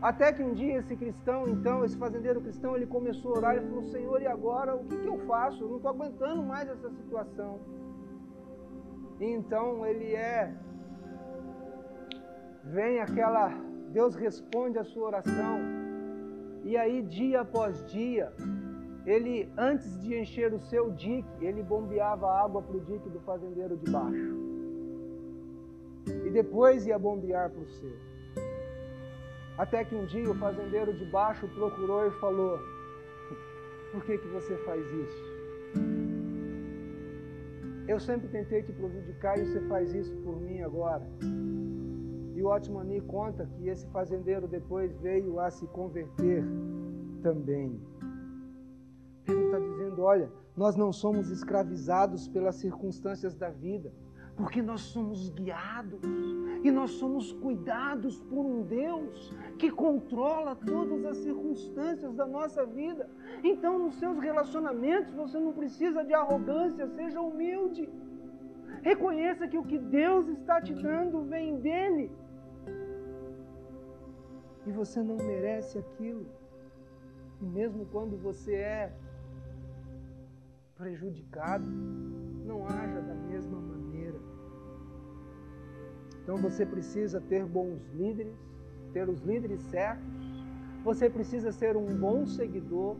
Até 0.00 0.32
que 0.32 0.44
um 0.44 0.52
dia 0.52 0.78
esse 0.78 0.94
cristão, 0.94 1.48
então, 1.48 1.84
esse 1.84 1.96
fazendeiro 1.96 2.40
cristão, 2.40 2.76
ele 2.76 2.86
começou 2.86 3.34
a 3.34 3.38
orar 3.38 3.56
e 3.56 3.60
falou: 3.66 3.82
Senhor, 3.84 4.22
e 4.22 4.28
agora 4.28 4.76
o 4.76 4.84
que, 4.84 4.96
que 4.96 5.08
eu 5.08 5.18
faço? 5.26 5.64
Eu 5.64 5.68
não 5.68 5.76
estou 5.78 5.90
aguentando 5.90 6.42
mais 6.44 6.68
essa 6.68 6.88
situação. 6.90 7.58
E 9.18 9.24
então 9.24 9.84
ele 9.84 10.14
é 10.14 10.54
vem 12.66 13.00
aquela, 13.00 13.48
Deus 13.92 14.14
responde 14.14 14.78
a 14.78 14.84
sua 14.84 15.06
oração. 15.08 15.60
E 16.64 16.76
aí, 16.76 17.02
dia 17.02 17.42
após 17.42 17.84
dia, 17.86 18.32
ele, 19.06 19.48
antes 19.56 20.00
de 20.00 20.18
encher 20.18 20.52
o 20.52 20.60
seu 20.60 20.90
dique, 20.90 21.28
ele 21.40 21.62
bombeava 21.62 22.26
água 22.28 22.60
para 22.60 22.76
o 22.76 22.80
dique 22.80 23.08
do 23.08 23.20
fazendeiro 23.20 23.76
de 23.76 23.90
baixo. 23.90 24.34
E 26.24 26.30
depois 26.30 26.86
ia 26.86 26.98
bombear 26.98 27.50
para 27.50 27.62
o 27.62 27.68
seu. 27.68 27.96
Até 29.56 29.84
que 29.84 29.94
um 29.94 30.04
dia 30.04 30.28
o 30.30 30.34
fazendeiro 30.34 30.92
de 30.92 31.04
baixo 31.06 31.48
procurou 31.48 32.06
e 32.06 32.10
falou: 32.18 32.58
Por 33.92 34.04
que, 34.04 34.18
que 34.18 34.28
você 34.28 34.56
faz 34.58 34.84
isso? 34.84 35.36
Eu 37.88 38.00
sempre 38.00 38.28
tentei 38.28 38.62
te 38.62 38.72
prejudicar 38.72 39.38
e 39.38 39.46
você 39.46 39.60
faz 39.68 39.94
isso 39.94 40.14
por 40.24 40.40
mim 40.40 40.60
agora. 40.62 41.06
E 42.36 42.42
o 42.42 42.48
Otmani 42.48 43.00
conta 43.00 43.46
que 43.46 43.66
esse 43.66 43.86
fazendeiro 43.86 44.46
depois 44.46 44.94
veio 44.98 45.40
a 45.40 45.50
se 45.50 45.66
converter 45.68 46.44
também. 47.22 47.80
Pedro 49.24 49.46
está 49.46 49.58
dizendo: 49.58 50.02
olha, 50.02 50.30
nós 50.54 50.76
não 50.76 50.92
somos 50.92 51.30
escravizados 51.30 52.28
pelas 52.28 52.56
circunstâncias 52.56 53.34
da 53.34 53.48
vida, 53.48 53.90
porque 54.36 54.60
nós 54.60 54.82
somos 54.82 55.30
guiados 55.30 56.02
e 56.62 56.70
nós 56.70 56.90
somos 56.90 57.32
cuidados 57.32 58.20
por 58.24 58.44
um 58.44 58.64
Deus 58.64 59.34
que 59.58 59.70
controla 59.70 60.54
todas 60.54 61.06
as 61.06 61.16
circunstâncias 61.16 62.14
da 62.14 62.26
nossa 62.26 62.66
vida. 62.66 63.08
Então, 63.42 63.78
nos 63.78 63.94
seus 63.94 64.18
relacionamentos, 64.18 65.14
você 65.14 65.38
não 65.38 65.54
precisa 65.54 66.04
de 66.04 66.12
arrogância, 66.12 66.86
seja 66.88 67.18
humilde. 67.18 67.88
Reconheça 68.82 69.48
que 69.48 69.56
o 69.56 69.64
que 69.64 69.78
Deus 69.78 70.28
está 70.28 70.60
te 70.60 70.74
dando 70.74 71.22
vem 71.22 71.58
dele 71.60 72.10
e 74.66 74.72
você 74.72 75.02
não 75.02 75.16
merece 75.16 75.78
aquilo. 75.78 76.26
E 77.40 77.44
mesmo 77.44 77.86
quando 77.86 78.16
você 78.16 78.54
é 78.54 78.92
prejudicado, 80.76 81.66
não 82.44 82.66
haja 82.66 83.00
da 83.00 83.14
mesma 83.14 83.60
maneira. 83.60 84.18
Então 86.22 86.36
você 86.36 86.66
precisa 86.66 87.20
ter 87.20 87.44
bons 87.44 87.80
líderes, 87.94 88.34
ter 88.92 89.08
os 89.08 89.20
líderes 89.20 89.62
certos, 89.62 90.04
você 90.82 91.08
precisa 91.08 91.52
ser 91.52 91.76
um 91.76 91.94
bom 91.96 92.26
seguidor 92.26 92.96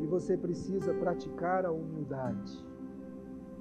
e 0.00 0.06
você 0.06 0.36
precisa 0.36 0.94
praticar 0.94 1.64
a 1.64 1.72
humildade. 1.72 2.64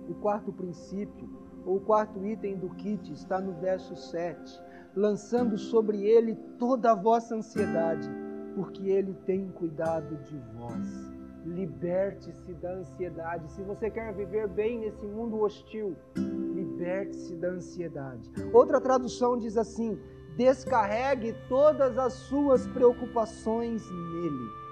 O 0.08 0.14
quarto 0.16 0.52
princípio, 0.52 1.30
ou 1.66 1.78
o 1.78 1.82
quarto 1.82 2.26
item 2.26 2.58
do 2.58 2.70
kit, 2.70 3.12
está 3.14 3.40
no 3.40 3.54
verso 3.54 3.96
7 3.96 4.62
lançando 4.96 5.58
sobre 5.58 6.04
ele 6.06 6.36
toda 6.58 6.92
a 6.92 6.96
vossa 6.96 7.36
ansiedade, 7.36 8.10
porque 8.56 8.88
ele 8.90 9.14
tem 9.26 9.50
cuidado 9.50 10.16
de 10.24 10.38
vós. 10.56 11.14
Liberte-se 11.46 12.54
da 12.54 12.72
ansiedade. 12.72 13.52
Se 13.52 13.62
você 13.64 13.90
quer 13.90 14.14
viver 14.14 14.48
bem 14.48 14.80
nesse 14.80 15.06
mundo 15.06 15.42
hostil, 15.42 15.94
liberte-se 16.16 17.36
da 17.36 17.50
ansiedade. 17.50 18.32
Outra 18.54 18.80
tradução 18.80 19.38
diz 19.38 19.58
assim: 19.58 20.00
descarregue 20.38 21.36
todas 21.50 21.98
as 21.98 22.14
suas 22.14 22.66
preocupações 22.68 23.84
nele. 23.92 24.64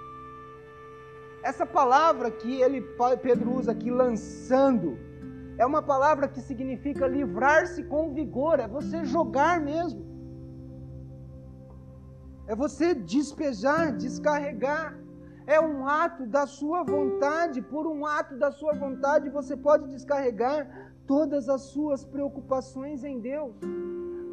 Essa 1.44 1.66
palavra 1.66 2.30
que 2.30 2.62
ele 2.62 2.80
Pedro 3.20 3.54
usa 3.56 3.72
aqui 3.72 3.90
lançando 3.90 4.96
é 5.58 5.66
uma 5.66 5.82
palavra 5.82 6.26
que 6.26 6.40
significa 6.40 7.06
livrar-se 7.06 7.84
com 7.84 8.14
vigor, 8.14 8.58
é 8.58 8.66
você 8.66 9.04
jogar 9.04 9.60
mesmo 9.60 10.11
é 12.46 12.54
você 12.54 12.94
despejar, 12.94 13.96
descarregar. 13.96 14.98
É 15.46 15.60
um 15.60 15.86
ato 15.86 16.24
da 16.26 16.46
sua 16.46 16.82
vontade, 16.82 17.60
por 17.60 17.86
um 17.86 18.06
ato 18.06 18.36
da 18.36 18.50
sua 18.52 18.72
vontade 18.72 19.28
você 19.28 19.56
pode 19.56 19.88
descarregar 19.88 20.92
todas 21.06 21.48
as 21.48 21.62
suas 21.62 22.04
preocupações 22.04 23.02
em 23.04 23.18
Deus. 23.18 23.54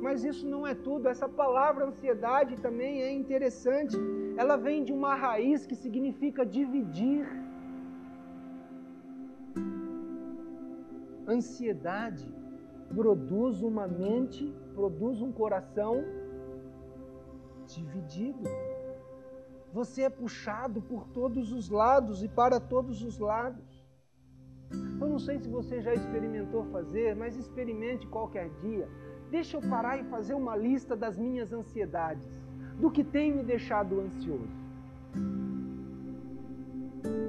Mas 0.02 0.24
isso 0.24 0.48
não 0.48 0.66
é 0.66 0.74
tudo. 0.74 1.10
Essa 1.10 1.28
palavra 1.28 1.86
ansiedade 1.86 2.56
também 2.58 3.02
é 3.02 3.12
interessante. 3.12 3.98
Ela 4.38 4.56
vem 4.56 4.84
de 4.84 4.94
uma 4.94 5.16
raiz 5.16 5.66
que 5.66 5.76
significa 5.76 6.46
dividir. 6.46 7.28
Ansiedade 11.28 12.34
produz 12.96 13.62
uma 13.62 13.88
mente, 13.88 14.54
produz 14.74 15.22
um 15.22 15.32
coração 15.32 16.04
dividido. 17.76 18.44
Você 19.72 20.04
é 20.04 20.10
puxado 20.10 20.82
por 20.82 21.08
todos 21.10 21.52
os 21.52 21.70
lados 21.70 22.24
e 22.24 22.28
para 22.28 22.60
todos 22.60 23.04
os 23.04 23.20
lados. 23.20 23.86
Eu 24.72 25.08
não 25.08 25.20
sei 25.20 25.40
se 25.40 25.48
você 25.48 25.82
já 25.82 25.94
experimentou 25.94 26.64
fazer, 26.66 27.16
mas 27.16 27.36
experimente 27.36 28.08
qualquer 28.08 28.50
dia. 28.62 28.88
Deixa 29.30 29.58
eu 29.58 29.62
parar 29.62 30.00
e 30.00 30.04
fazer 30.06 30.34
uma 30.34 30.56
lista 30.56 30.96
das 30.96 31.18
minhas 31.18 31.54
ansiedades, 31.54 32.28
do 32.80 32.90
que 32.90 33.04
tem 33.04 33.32
me 33.32 33.44
deixado 33.44 34.00
ansioso. 34.00 34.60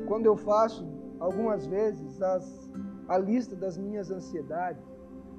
Quando 0.07 0.27
eu 0.27 0.37
faço 0.37 0.87
algumas 1.19 1.67
vezes 1.67 2.21
as, 2.23 2.71
a 3.07 3.19
lista 3.19 3.55
das 3.55 3.77
minhas 3.77 4.11
ansiedades, 4.11 4.83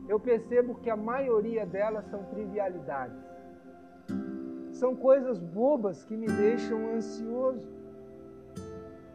eu 0.08 0.20
percebo 0.20 0.76
que 0.76 0.90
a 0.90 0.96
maioria 0.96 1.66
delas 1.66 2.06
são 2.10 2.24
trivialidades. 2.26 3.31
São 4.82 4.96
coisas 4.96 5.38
bobas 5.38 6.04
que 6.04 6.18
me 6.18 6.26
deixam 6.26 6.96
ansioso. 6.96 7.70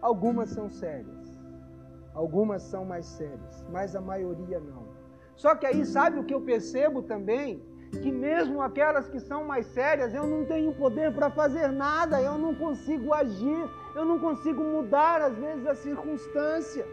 Algumas 0.00 0.50
são 0.50 0.70
sérias, 0.70 1.26
algumas 2.14 2.62
são 2.62 2.85
mais 2.85 3.05
sérias, 3.05 3.66
mas 3.72 3.96
a 3.96 4.00
maioria 4.00 4.61
não. 4.61 4.85
Só 5.35 5.57
que 5.57 5.66
aí, 5.66 5.85
sabe 5.85 6.20
o 6.20 6.24
que 6.24 6.33
eu 6.33 6.40
percebo 6.40 7.02
também? 7.02 7.61
Que 8.00 8.12
mesmo 8.12 8.62
aquelas 8.62 9.09
que 9.09 9.18
são 9.18 9.42
mais 9.42 9.66
sérias, 9.66 10.14
eu 10.14 10.24
não 10.24 10.44
tenho 10.44 10.72
poder 10.72 11.12
para 11.12 11.31
fazer 11.31 11.66
nada, 11.72 12.22
eu 12.22 12.38
não 12.38 12.55
consigo 12.55 13.12
agir, 13.12 13.68
eu 13.96 14.05
não 14.05 14.20
consigo 14.20 14.62
mudar, 14.62 15.20
às 15.20 15.37
vezes, 15.37 15.66
a 15.66 15.74
circunstância. 15.74 16.87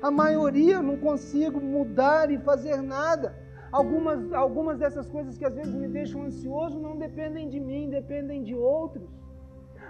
A 0.00 0.12
maioria 0.12 0.74
eu 0.74 0.82
não 0.82 0.96
consigo 0.96 1.60
mudar 1.60 2.30
e 2.30 2.38
fazer 2.38 2.80
nada. 2.80 3.41
Algumas, 3.72 4.32
algumas 4.32 4.78
dessas 4.78 5.08
coisas 5.08 5.38
que 5.38 5.46
às 5.46 5.54
vezes 5.54 5.74
me 5.74 5.88
deixam 5.88 6.22
ansioso 6.22 6.78
não 6.78 6.96
dependem 6.98 7.48
de 7.48 7.58
mim, 7.58 7.88
dependem 7.88 8.42
de 8.42 8.54
outros. 8.54 9.08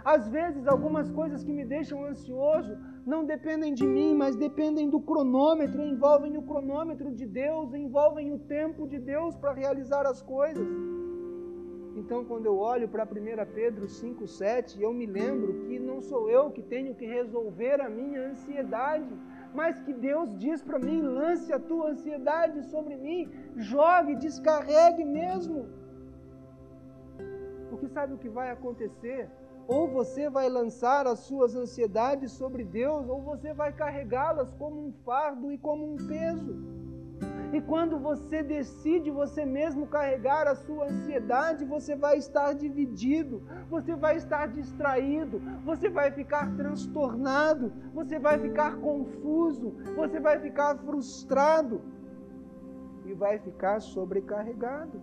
Às 0.04 0.28
vezes, 0.28 0.66
algumas 0.66 1.10
coisas 1.10 1.44
que 1.44 1.52
me 1.52 1.64
deixam 1.64 2.04
ansioso 2.04 2.76
não 3.06 3.24
dependem 3.24 3.72
de 3.74 3.86
mim, 3.86 4.14
mas 4.14 4.36
dependem 4.36 4.88
do 4.88 5.00
cronômetro, 5.00 5.82
envolvem 5.82 6.36
o 6.36 6.42
cronômetro 6.42 7.10
de 7.12 7.26
Deus, 7.26 7.74
envolvem 7.74 8.32
o 8.32 8.38
tempo 8.38 8.86
de 8.86 8.98
Deus 8.98 9.36
para 9.36 9.52
realizar 9.52 10.06
as 10.06 10.20
coisas. 10.22 10.66
Então, 11.94 12.24
quando 12.24 12.46
eu 12.46 12.56
olho 12.56 12.88
para 12.88 13.04
1 13.04 13.52
Pedro 13.52 13.86
5,7, 13.86 14.80
eu 14.80 14.92
me 14.92 15.06
lembro 15.06 15.64
que 15.66 15.78
não 15.78 16.00
sou 16.00 16.28
eu 16.28 16.50
que 16.50 16.62
tenho 16.62 16.94
que 16.94 17.06
resolver 17.06 17.80
a 17.80 17.88
minha 17.88 18.28
ansiedade 18.28 19.12
mas 19.54 19.80
que 19.80 19.92
Deus 19.92 20.36
diz 20.38 20.62
para 20.62 20.78
mim: 20.78 21.00
lance 21.02 21.52
a 21.52 21.58
tua 21.58 21.90
ansiedade 21.90 22.64
sobre 22.64 22.96
mim, 22.96 23.30
jogue, 23.56 24.16
descarregue 24.16 25.04
mesmo. 25.04 25.66
Porque 27.70 27.88
sabe 27.88 28.14
o 28.14 28.18
que 28.18 28.28
vai 28.28 28.50
acontecer? 28.50 29.28
Ou 29.66 29.88
você 29.88 30.28
vai 30.28 30.48
lançar 30.48 31.06
as 31.06 31.20
suas 31.20 31.54
ansiedades 31.54 32.32
sobre 32.32 32.64
Deus, 32.64 33.08
ou 33.08 33.22
você 33.22 33.54
vai 33.54 33.72
carregá-las 33.72 34.52
como 34.54 34.86
um 34.86 34.92
fardo 35.04 35.52
e 35.52 35.58
como 35.58 35.92
um 35.92 35.96
peso. 35.96 36.81
E 37.52 37.60
quando 37.60 37.98
você 37.98 38.42
decide 38.42 39.10
você 39.10 39.44
mesmo 39.44 39.86
carregar 39.86 40.48
a 40.48 40.54
sua 40.54 40.86
ansiedade, 40.86 41.66
você 41.66 41.94
vai 41.94 42.16
estar 42.16 42.54
dividido, 42.54 43.42
você 43.68 43.94
vai 43.94 44.16
estar 44.16 44.48
distraído, 44.48 45.38
você 45.62 45.90
vai 45.90 46.10
ficar 46.10 46.50
transtornado, 46.56 47.70
você 47.92 48.18
vai 48.18 48.38
ficar 48.38 48.76
confuso, 48.76 49.74
você 49.94 50.18
vai 50.18 50.40
ficar 50.40 50.78
frustrado 50.78 51.82
e 53.04 53.12
vai 53.12 53.38
ficar 53.38 53.80
sobrecarregado. 53.80 54.98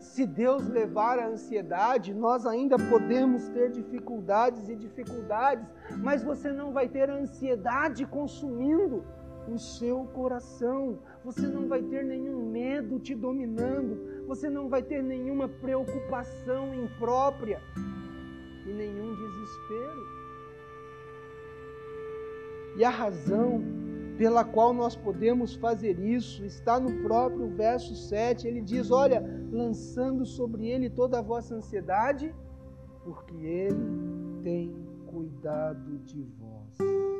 Se 0.00 0.24
Deus 0.24 0.66
levar 0.68 1.18
a 1.18 1.26
ansiedade, 1.26 2.14
nós 2.14 2.46
ainda 2.46 2.76
podemos 2.78 3.48
ter 3.48 3.70
dificuldades 3.72 4.68
e 4.68 4.74
dificuldades, 4.74 5.68
mas 5.98 6.22
você 6.22 6.50
não 6.50 6.72
vai 6.72 6.88
ter 6.88 7.10
ansiedade 7.10 8.06
consumindo 8.06 9.04
o 9.52 9.58
seu 9.58 10.04
coração. 10.14 10.98
Você 11.24 11.46
não 11.46 11.68
vai 11.68 11.82
ter 11.82 12.04
nenhum 12.04 12.50
medo 12.50 12.98
te 12.98 13.14
dominando, 13.14 14.26
você 14.26 14.48
não 14.48 14.68
vai 14.68 14.82
ter 14.82 15.02
nenhuma 15.02 15.48
preocupação 15.48 16.74
imprópria 16.74 17.60
e 18.66 18.72
nenhum 18.72 19.14
desespero. 19.14 20.18
E 22.76 22.84
a 22.84 22.90
razão 22.90 23.62
pela 24.16 24.44
qual 24.44 24.74
nós 24.74 24.96
podemos 24.96 25.54
fazer 25.54 25.98
isso 25.98 26.44
está 26.44 26.78
no 26.78 27.02
próprio 27.02 27.48
verso 27.48 27.94
7. 27.94 28.46
Ele 28.46 28.60
diz: 28.60 28.90
Olha, 28.90 29.22
lançando 29.50 30.26
sobre 30.26 30.68
ele 30.68 30.90
toda 30.90 31.18
a 31.18 31.22
vossa 31.22 31.54
ansiedade, 31.54 32.34
porque 33.04 33.34
ele 33.34 34.40
tem 34.42 34.76
cuidado 35.06 35.98
de 36.04 36.22
vós 36.22 37.17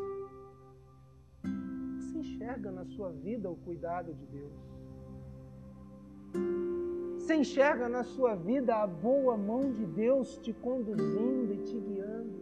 enxerga 2.48 2.70
na 2.70 2.84
sua 2.87 3.11
vida 3.11 3.50
o 3.50 3.56
cuidado 3.56 4.14
de 4.14 4.24
Deus. 4.26 4.52
Você 7.18 7.34
enxerga 7.34 7.90
na 7.90 8.04
sua 8.04 8.34
vida 8.34 8.74
a 8.74 8.87
boa 8.87 9.37
mão 9.37 9.70
de 9.70 9.84
Deus 9.84 10.38
te 10.38 10.54
conduzindo 10.54 11.52
e 11.52 11.58
te 11.58 11.78
guiando. 11.78 12.40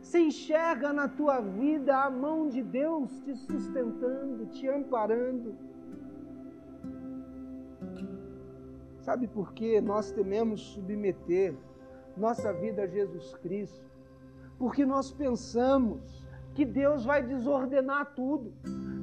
Você 0.00 0.20
enxerga 0.20 0.90
na 0.90 1.06
tua 1.06 1.40
vida 1.40 2.02
a 2.02 2.10
mão 2.10 2.48
de 2.48 2.62
Deus 2.62 3.10
te 3.20 3.34
sustentando, 3.34 4.46
te 4.46 4.66
amparando. 4.68 5.54
Sabe 9.00 9.28
por 9.28 9.52
que 9.52 9.82
nós 9.82 10.10
tememos 10.12 10.62
submeter 10.72 11.54
nossa 12.16 12.54
vida 12.54 12.84
a 12.84 12.86
Jesus 12.86 13.34
Cristo? 13.42 13.84
Porque 14.58 14.86
nós 14.86 15.12
pensamos 15.12 16.15
que 16.56 16.64
Deus 16.64 17.04
vai 17.04 17.22
desordenar 17.22 18.14
tudo. 18.14 18.50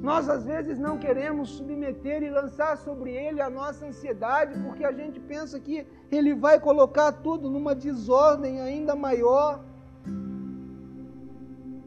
Nós 0.02 0.28
às 0.28 0.44
vezes 0.44 0.76
não 0.76 0.98
queremos 0.98 1.50
submeter 1.50 2.20
e 2.24 2.28
lançar 2.28 2.76
sobre 2.76 3.12
ele 3.12 3.40
a 3.40 3.48
nossa 3.48 3.86
ansiedade, 3.86 4.58
porque 4.64 4.84
a 4.84 4.90
gente 4.90 5.20
pensa 5.20 5.60
que 5.60 5.86
ele 6.10 6.34
vai 6.34 6.58
colocar 6.58 7.12
tudo 7.12 7.48
numa 7.48 7.72
desordem 7.72 8.60
ainda 8.60 8.96
maior. 8.96 9.64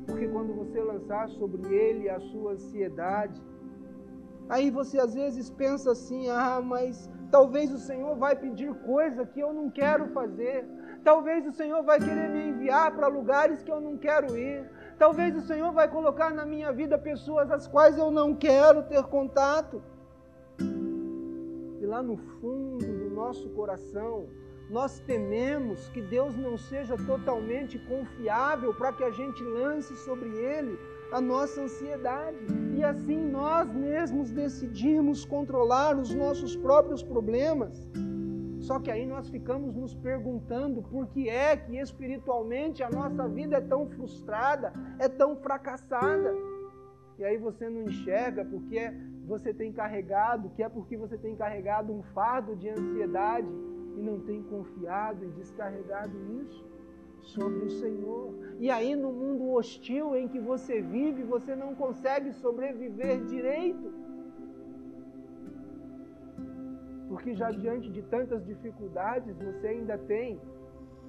Porque 0.07 0.29
quando 0.29 0.53
você 0.53 0.81
lançar 0.81 1.27
sobre 1.31 1.61
ele 1.75 2.09
a 2.09 2.19
sua 2.21 2.53
ansiedade, 2.53 3.39
aí 4.47 4.71
você 4.71 4.97
às 4.97 5.13
vezes 5.13 5.49
pensa 5.49 5.91
assim: 5.91 6.29
ah, 6.29 6.61
mas 6.63 7.09
talvez 7.29 7.73
o 7.73 7.77
Senhor 7.77 8.15
vai 8.15 8.37
pedir 8.37 8.73
coisa 8.93 9.25
que 9.25 9.41
eu 9.41 9.51
não 9.51 9.69
quero 9.69 10.07
fazer. 10.07 10.65
Talvez 11.03 11.45
o 11.45 11.51
Senhor 11.51 11.83
vai 11.83 11.99
querer 11.99 12.29
me 12.29 12.49
enviar 12.51 12.95
para 12.95 13.07
lugares 13.07 13.61
que 13.61 13.71
eu 13.71 13.81
não 13.81 13.97
quero 13.97 14.37
ir. 14.37 14.76
Talvez 14.97 15.35
o 15.35 15.41
Senhor 15.41 15.71
vai 15.71 15.87
colocar 15.87 16.31
na 16.31 16.45
minha 16.45 16.71
vida 16.71 16.97
pessoas 16.97 17.51
às 17.51 17.67
quais 17.67 17.97
eu 17.97 18.09
não 18.09 18.35
quero 18.35 18.83
ter 18.83 19.03
contato. 19.03 19.81
E 20.59 21.85
lá 21.85 22.01
no 22.01 22.17
fundo 22.17 22.85
do 22.85 23.09
nosso 23.11 23.47
coração, 23.49 24.27
nós 24.69 24.99
tememos 24.99 25.87
que 25.89 26.01
Deus 26.01 26.35
não 26.35 26.57
seja 26.57 26.97
totalmente 26.97 27.77
confiável 27.79 28.73
para 28.73 28.91
que 28.91 29.03
a 29.03 29.11
gente 29.11 29.41
lance 29.43 29.95
sobre 29.97 30.29
Ele 30.29 30.77
a 31.11 31.21
nossa 31.21 31.61
ansiedade. 31.61 32.37
E 32.75 32.83
assim 32.83 33.17
nós 33.17 33.71
mesmos 33.73 34.31
decidimos 34.31 35.23
controlar 35.23 35.95
os 35.95 36.13
nossos 36.13 36.55
próprios 36.55 37.03
problemas. 37.03 37.87
Só 38.67 38.81
que 38.81 38.91
aí 38.91 39.05
nós 39.05 39.29
ficamos 39.29 39.73
nos 39.73 39.93
perguntando 39.95 40.81
por 40.81 41.07
que 41.07 41.29
é 41.29 41.55
que 41.55 41.77
espiritualmente 41.77 42.83
a 42.83 42.89
nossa 42.89 43.25
vida 43.25 43.55
é 43.55 43.61
tão 43.61 43.87
frustrada, 43.87 44.73
é 44.99 45.07
tão 45.07 45.37
fracassada. 45.37 46.35
E 47.17 47.23
aí 47.23 47.37
você 47.37 47.69
não 47.69 47.83
enxerga 47.83 48.43
porque 48.43 48.91
você 49.25 49.53
tem 49.53 49.71
carregado, 49.71 50.49
que 50.49 50.61
é 50.61 50.67
porque 50.67 50.97
você 50.97 51.17
tem 51.17 51.33
carregado 51.33 51.93
um 51.93 52.03
fardo 52.03 52.57
de 52.57 52.67
ansiedade 52.67 53.47
e 53.95 54.01
não 54.01 54.19
tem 54.19 54.43
confiado 54.43 55.23
e 55.23 55.29
descarregado 55.29 56.11
isso 56.41 56.67
sobre 57.21 57.67
o 57.67 57.69
Senhor. 57.69 58.33
E 58.59 58.69
aí 58.69 58.97
no 58.97 59.13
mundo 59.13 59.49
hostil 59.49 60.13
em 60.13 60.27
que 60.27 60.41
você 60.41 60.81
vive, 60.81 61.23
você 61.23 61.55
não 61.55 61.73
consegue 61.73 62.33
sobreviver 62.33 63.23
direito. 63.27 64.06
Porque 67.07 67.33
já 67.35 67.51
diante 67.51 67.89
de 67.89 68.01
tantas 68.01 68.45
dificuldades 68.45 69.37
você 69.37 69.67
ainda 69.67 69.97
tem 69.97 70.39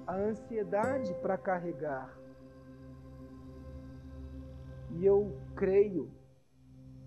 a 0.06 0.14
ansiedade 0.14 1.12
para 1.20 1.36
carregar. 1.36 2.16
E 4.90 5.04
eu 5.04 5.36
creio 5.54 6.08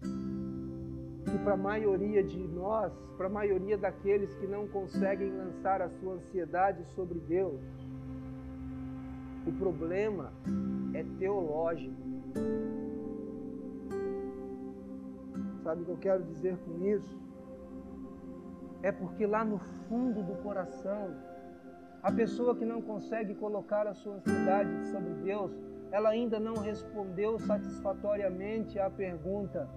que 0.02 1.38
para 1.44 1.54
a 1.54 1.58
maioria 1.58 2.24
de 2.24 2.48
nós, 2.48 2.94
para 3.18 3.28
a 3.28 3.30
maioria 3.30 3.78
daqueles 3.78 4.34
que 4.36 4.46
não 4.46 4.68
conseguem 4.68 5.32
lançar 5.32 5.82
a 5.82 5.90
sua 5.90 6.14
ansiedade 6.14 6.86
sobre 6.94 7.20
Deus, 7.20 7.62
o 9.48 9.52
problema 9.54 10.32
é 10.94 11.04
teológico. 11.18 11.96
Sabe 15.64 15.82
o 15.82 15.86
que 15.86 15.92
eu 15.92 15.98
quero 15.98 16.24
dizer 16.24 16.58
com 16.58 16.86
isso? 16.86 17.20
É 18.84 18.92
porque 18.92 19.26
lá 19.26 19.46
no 19.46 19.60
fundo 19.60 20.24
do 20.24 20.36
coração, 20.42 21.16
a 22.02 22.12
pessoa 22.12 22.56
que 22.56 22.66
não 22.66 22.82
consegue 22.82 23.36
colocar 23.36 23.86
a 23.88 23.94
sua 23.94 24.16
ansiedade 24.16 24.88
sobre 24.88 25.14
Deus, 25.16 25.52
ela 25.92 26.10
ainda 26.10 26.40
não 26.40 26.56
respondeu 26.56 27.38
satisfatoriamente 27.40 28.80
à 28.80 28.90
pergunta: 28.90 29.70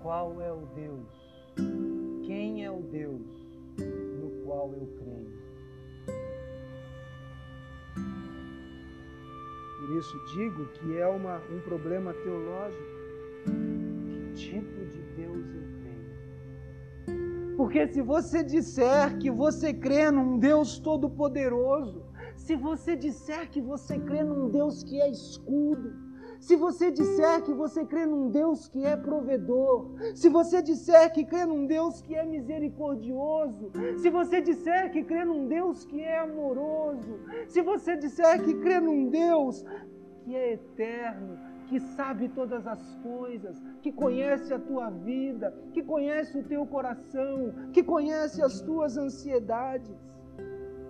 qual 0.00 0.40
é 0.40 0.52
o 0.52 0.66
Deus? 0.74 1.32
Quem 2.24 2.64
é 2.64 2.70
o 2.70 2.80
Deus 2.80 3.58
no 3.78 4.44
qual 4.44 4.72
eu 4.72 4.86
creio? 4.98 5.42
Por 9.80 9.98
isso 9.98 10.24
digo 10.32 10.66
que 10.68 10.96
é 10.96 11.06
uma, 11.06 11.38
um 11.50 11.60
problema 11.60 12.14
teológico. 12.14 12.82
Que 13.44 14.32
tipo 14.34 14.86
de 14.86 15.02
Deus 15.16 15.44
eu 15.54 15.62
creio? 15.62 15.81
Porque 17.56 17.86
se 17.88 18.00
você 18.00 18.42
disser 18.42 19.18
que 19.18 19.30
você 19.30 19.72
crê 19.74 20.10
num 20.10 20.38
Deus 20.38 20.78
todo-poderoso, 20.78 22.04
se 22.36 22.56
você 22.56 22.96
disser 22.96 23.50
que 23.50 23.60
você 23.60 23.98
crê 23.98 24.24
num 24.24 24.48
Deus 24.48 24.82
que 24.82 25.00
é 25.00 25.10
escudo, 25.10 25.92
se 26.40 26.56
você 26.56 26.90
disser 26.90 27.40
que 27.42 27.52
você 27.52 27.84
crê 27.84 28.04
num 28.04 28.28
Deus 28.28 28.68
que 28.68 28.84
é 28.84 28.96
provedor, 28.96 29.92
se 30.12 30.28
você 30.28 30.60
disser 30.60 31.12
que 31.12 31.24
crê 31.24 31.46
num 31.46 31.66
Deus 31.66 32.02
que 32.02 32.16
é 32.16 32.24
misericordioso, 32.24 33.70
se 33.96 34.10
você 34.10 34.40
disser 34.40 34.90
que 34.90 35.04
crê 35.04 35.24
num 35.24 35.46
Deus 35.46 35.84
que 35.84 36.00
é 36.00 36.18
amoroso, 36.18 37.20
se 37.46 37.62
você 37.62 37.96
disser 37.96 38.42
que 38.42 38.54
crê 38.54 38.80
num 38.80 39.08
Deus 39.08 39.64
que 40.24 40.34
é 40.34 40.54
eterno, 40.54 41.38
que 41.72 41.80
sabe 41.80 42.28
todas 42.28 42.66
as 42.66 42.94
coisas, 42.96 43.58
que 43.80 43.90
conhece 43.90 44.52
a 44.52 44.58
tua 44.58 44.90
vida, 44.90 45.50
que 45.72 45.82
conhece 45.82 46.38
o 46.38 46.44
teu 46.44 46.66
coração, 46.66 47.50
que 47.72 47.82
conhece 47.82 48.42
as 48.42 48.60
tuas 48.60 48.98
ansiedades, 48.98 49.96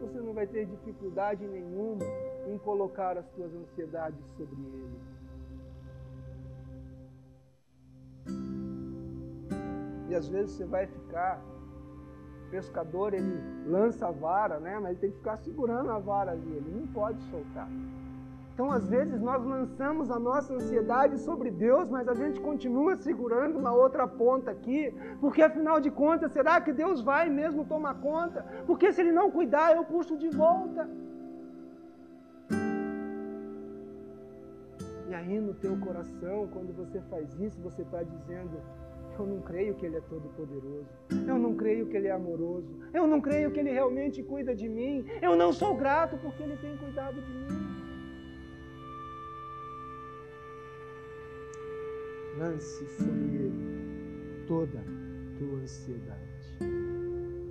você 0.00 0.18
não 0.20 0.34
vai 0.34 0.44
ter 0.44 0.66
dificuldade 0.66 1.46
nenhuma 1.46 2.04
em 2.48 2.58
colocar 2.58 3.16
as 3.16 3.30
tuas 3.30 3.54
ansiedades 3.54 4.28
sobre 4.30 4.56
Ele. 4.56 4.98
E 10.08 10.14
às 10.16 10.28
vezes 10.28 10.56
você 10.56 10.64
vai 10.64 10.88
ficar, 10.88 11.40
o 12.48 12.50
pescador 12.50 13.14
ele 13.14 13.40
lança 13.68 14.08
a 14.08 14.10
vara, 14.10 14.58
né? 14.58 14.80
Mas 14.80 14.90
ele 14.90 15.00
tem 15.00 15.10
que 15.12 15.18
ficar 15.18 15.36
segurando 15.36 15.92
a 15.92 16.00
vara 16.00 16.32
ali, 16.32 16.56
ele 16.56 16.72
não 16.80 16.88
pode 16.88 17.22
soltar. 17.30 17.70
Então, 18.52 18.70
às 18.70 18.86
vezes, 18.86 19.18
nós 19.20 19.42
lançamos 19.44 20.10
a 20.10 20.18
nossa 20.18 20.52
ansiedade 20.54 21.18
sobre 21.18 21.50
Deus, 21.50 21.88
mas 21.88 22.06
a 22.06 22.14
gente 22.14 22.38
continua 22.38 22.96
segurando 22.96 23.58
na 23.60 23.72
outra 23.72 24.06
ponta 24.06 24.50
aqui, 24.50 24.94
porque 25.20 25.40
afinal 25.40 25.80
de 25.80 25.90
contas, 25.90 26.32
será 26.32 26.60
que 26.60 26.72
Deus 26.72 27.00
vai 27.00 27.30
mesmo 27.30 27.64
tomar 27.64 27.94
conta? 27.94 28.44
Porque 28.66 28.92
se 28.92 29.00
Ele 29.00 29.12
não 29.12 29.30
cuidar, 29.30 29.74
eu 29.74 29.84
puxo 29.84 30.18
de 30.18 30.28
volta. 30.28 30.88
E 35.08 35.14
aí, 35.14 35.40
no 35.40 35.54
teu 35.54 35.76
coração, 35.78 36.48
quando 36.52 36.76
você 36.76 37.00
faz 37.10 37.32
isso, 37.40 37.58
você 37.62 37.80
está 37.82 38.02
dizendo: 38.02 38.60
eu 39.18 39.26
não 39.26 39.40
creio 39.40 39.74
que 39.74 39.86
Ele 39.86 39.96
é 39.96 40.00
todo-poderoso. 40.00 40.86
Eu 41.26 41.38
não 41.38 41.54
creio 41.54 41.86
que 41.86 41.96
Ele 41.96 42.08
é 42.08 42.12
amoroso. 42.12 42.68
Eu 42.92 43.06
não 43.06 43.20
creio 43.20 43.50
que 43.50 43.60
Ele 43.60 43.70
realmente 43.70 44.22
cuida 44.22 44.54
de 44.54 44.68
mim. 44.68 45.06
Eu 45.20 45.36
não 45.36 45.52
sou 45.52 45.74
grato 45.74 46.18
porque 46.18 46.42
Ele 46.42 46.56
tem 46.56 46.76
cuidado 46.76 47.20
de 47.20 47.30
mim. 47.30 47.71
Lance 52.42 52.84
sobre 52.96 53.36
Ele 53.36 54.44
toda 54.48 54.80
a 54.80 55.38
tua 55.38 55.60
ansiedade. 55.60 56.18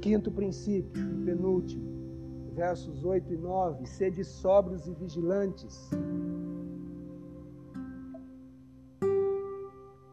Quinto 0.02 0.30
princípio 0.30 1.02
e 1.02 1.24
penúltimo, 1.24 2.52
versos 2.54 3.06
8 3.06 3.32
e 3.32 3.38
9: 3.38 3.86
sede 3.86 4.26
sóbrios 4.26 4.86
e 4.88 4.94
vigilantes. 4.94 5.90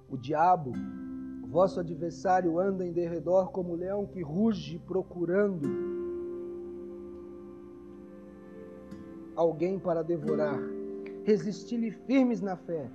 O 0.09 0.17
diabo 0.17 0.73
Vosso 1.49 1.81
adversário 1.81 2.61
anda 2.61 2.87
em 2.87 2.93
derredor 2.93 3.51
como 3.51 3.75
leão 3.75 4.07
que 4.07 4.23
ruge 4.23 4.79
procurando 4.87 5.67
alguém 9.35 9.77
para 9.77 10.05
devorar. 10.05 10.61
Resisti-lhe 11.25 11.91
firmes 11.91 12.41
na 12.41 12.55
fé, 12.55 12.89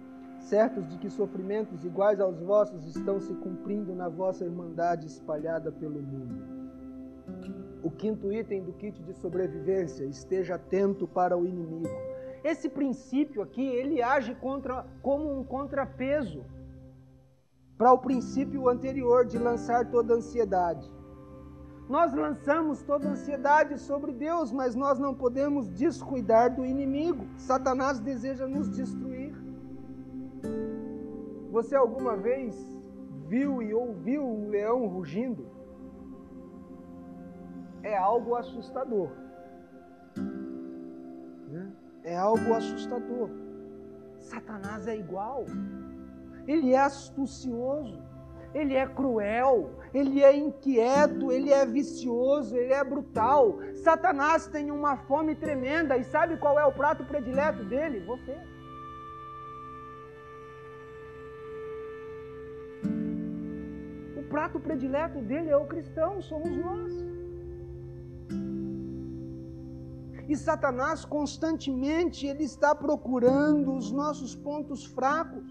certos 0.44 0.88
de 0.90 0.98
que 0.98 1.10
sofrimentos 1.10 1.84
iguais 1.86 2.20
aos 2.20 2.40
vossos 2.40 2.86
estão 2.86 3.20
se 3.20 3.34
cumprindo 3.36 3.96
na 3.96 4.10
vossa 4.10 4.44
irmandade 4.44 5.08
espalhada 5.08 5.72
pelo 5.72 6.02
mundo. 6.02 6.54
O 7.82 7.90
quinto 7.90 8.32
item 8.32 8.64
do 8.64 8.74
kit 8.74 9.02
de 9.02 9.14
sobrevivência: 9.14 10.06
esteja 10.06 10.56
atento 10.56 11.08
para 11.08 11.38
o 11.38 11.46
inimigo. 11.46 11.90
Esse 12.44 12.68
princípio 12.68 13.42
aqui, 13.42 13.66
ele 13.66 14.02
age 14.02 14.36
contra, 14.36 14.86
como 15.02 15.40
um 15.40 15.44
contrapeso 15.44 16.44
para 17.78 17.94
o 17.94 17.98
princípio 17.98 18.68
anterior 18.68 19.26
de 19.26 19.38
lançar 19.38 19.90
toda 19.90 20.14
ansiedade. 20.14 20.92
Nós 21.88 22.14
lançamos 22.14 22.82
toda 22.82 23.10
ansiedade 23.10 23.78
sobre 23.80 24.12
Deus, 24.14 24.52
mas 24.52 24.76
nós 24.76 25.00
não 25.00 25.14
podemos 25.14 25.70
descuidar 25.70 26.54
do 26.54 26.66
inimigo. 26.66 27.26
Satanás 27.38 28.00
deseja 28.00 28.48
nos 28.48 28.70
destruir. 28.70 29.23
Você 31.54 31.76
alguma 31.76 32.18
vez 32.18 32.56
viu 33.28 33.62
e 33.62 33.76
ouviu 33.76 34.26
um 34.28 34.50
leão 34.50 34.88
rugindo? 34.88 35.46
É 37.84 37.96
algo 37.96 38.36
assustador. 38.36 39.12
Né? 41.48 41.72
É 42.04 42.18
algo 42.18 42.56
assustador. 42.56 43.30
Satanás 44.20 44.88
é 44.88 44.98
igual 44.98 45.46
ele 46.48 46.74
é 46.74 46.80
astucioso, 46.80 48.02
ele 48.52 48.74
é 48.74 48.88
cruel, 48.88 49.78
ele 49.94 50.24
é 50.24 50.36
inquieto, 50.36 51.32
ele 51.32 51.52
é 51.52 51.66
vicioso, 51.68 52.58
ele 52.58 52.74
é 52.74 52.84
brutal. 52.84 53.60
Satanás 53.76 54.48
tem 54.48 54.72
uma 54.72 54.98
fome 54.98 55.36
tremenda 55.36 55.96
e 55.98 56.04
sabe 56.04 56.36
qual 56.38 56.60
é 56.60 56.66
o 56.66 56.74
prato 56.74 57.06
predileto 57.06 57.64
dele? 57.64 58.00
Você. 58.00 58.53
Prato 64.34 64.60
predileto 64.60 65.20
dele 65.22 65.50
é 65.52 65.58
o 65.64 65.68
cristão, 65.68 66.20
somos 66.20 66.54
nós. 66.58 66.92
E 70.28 70.36
Satanás 70.36 71.06
constantemente 71.06 72.26
ele 72.26 72.44
está 72.44 72.74
procurando 72.74 73.76
os 73.76 73.92
nossos 73.92 74.36
pontos 74.36 74.86
fracos. 74.86 75.46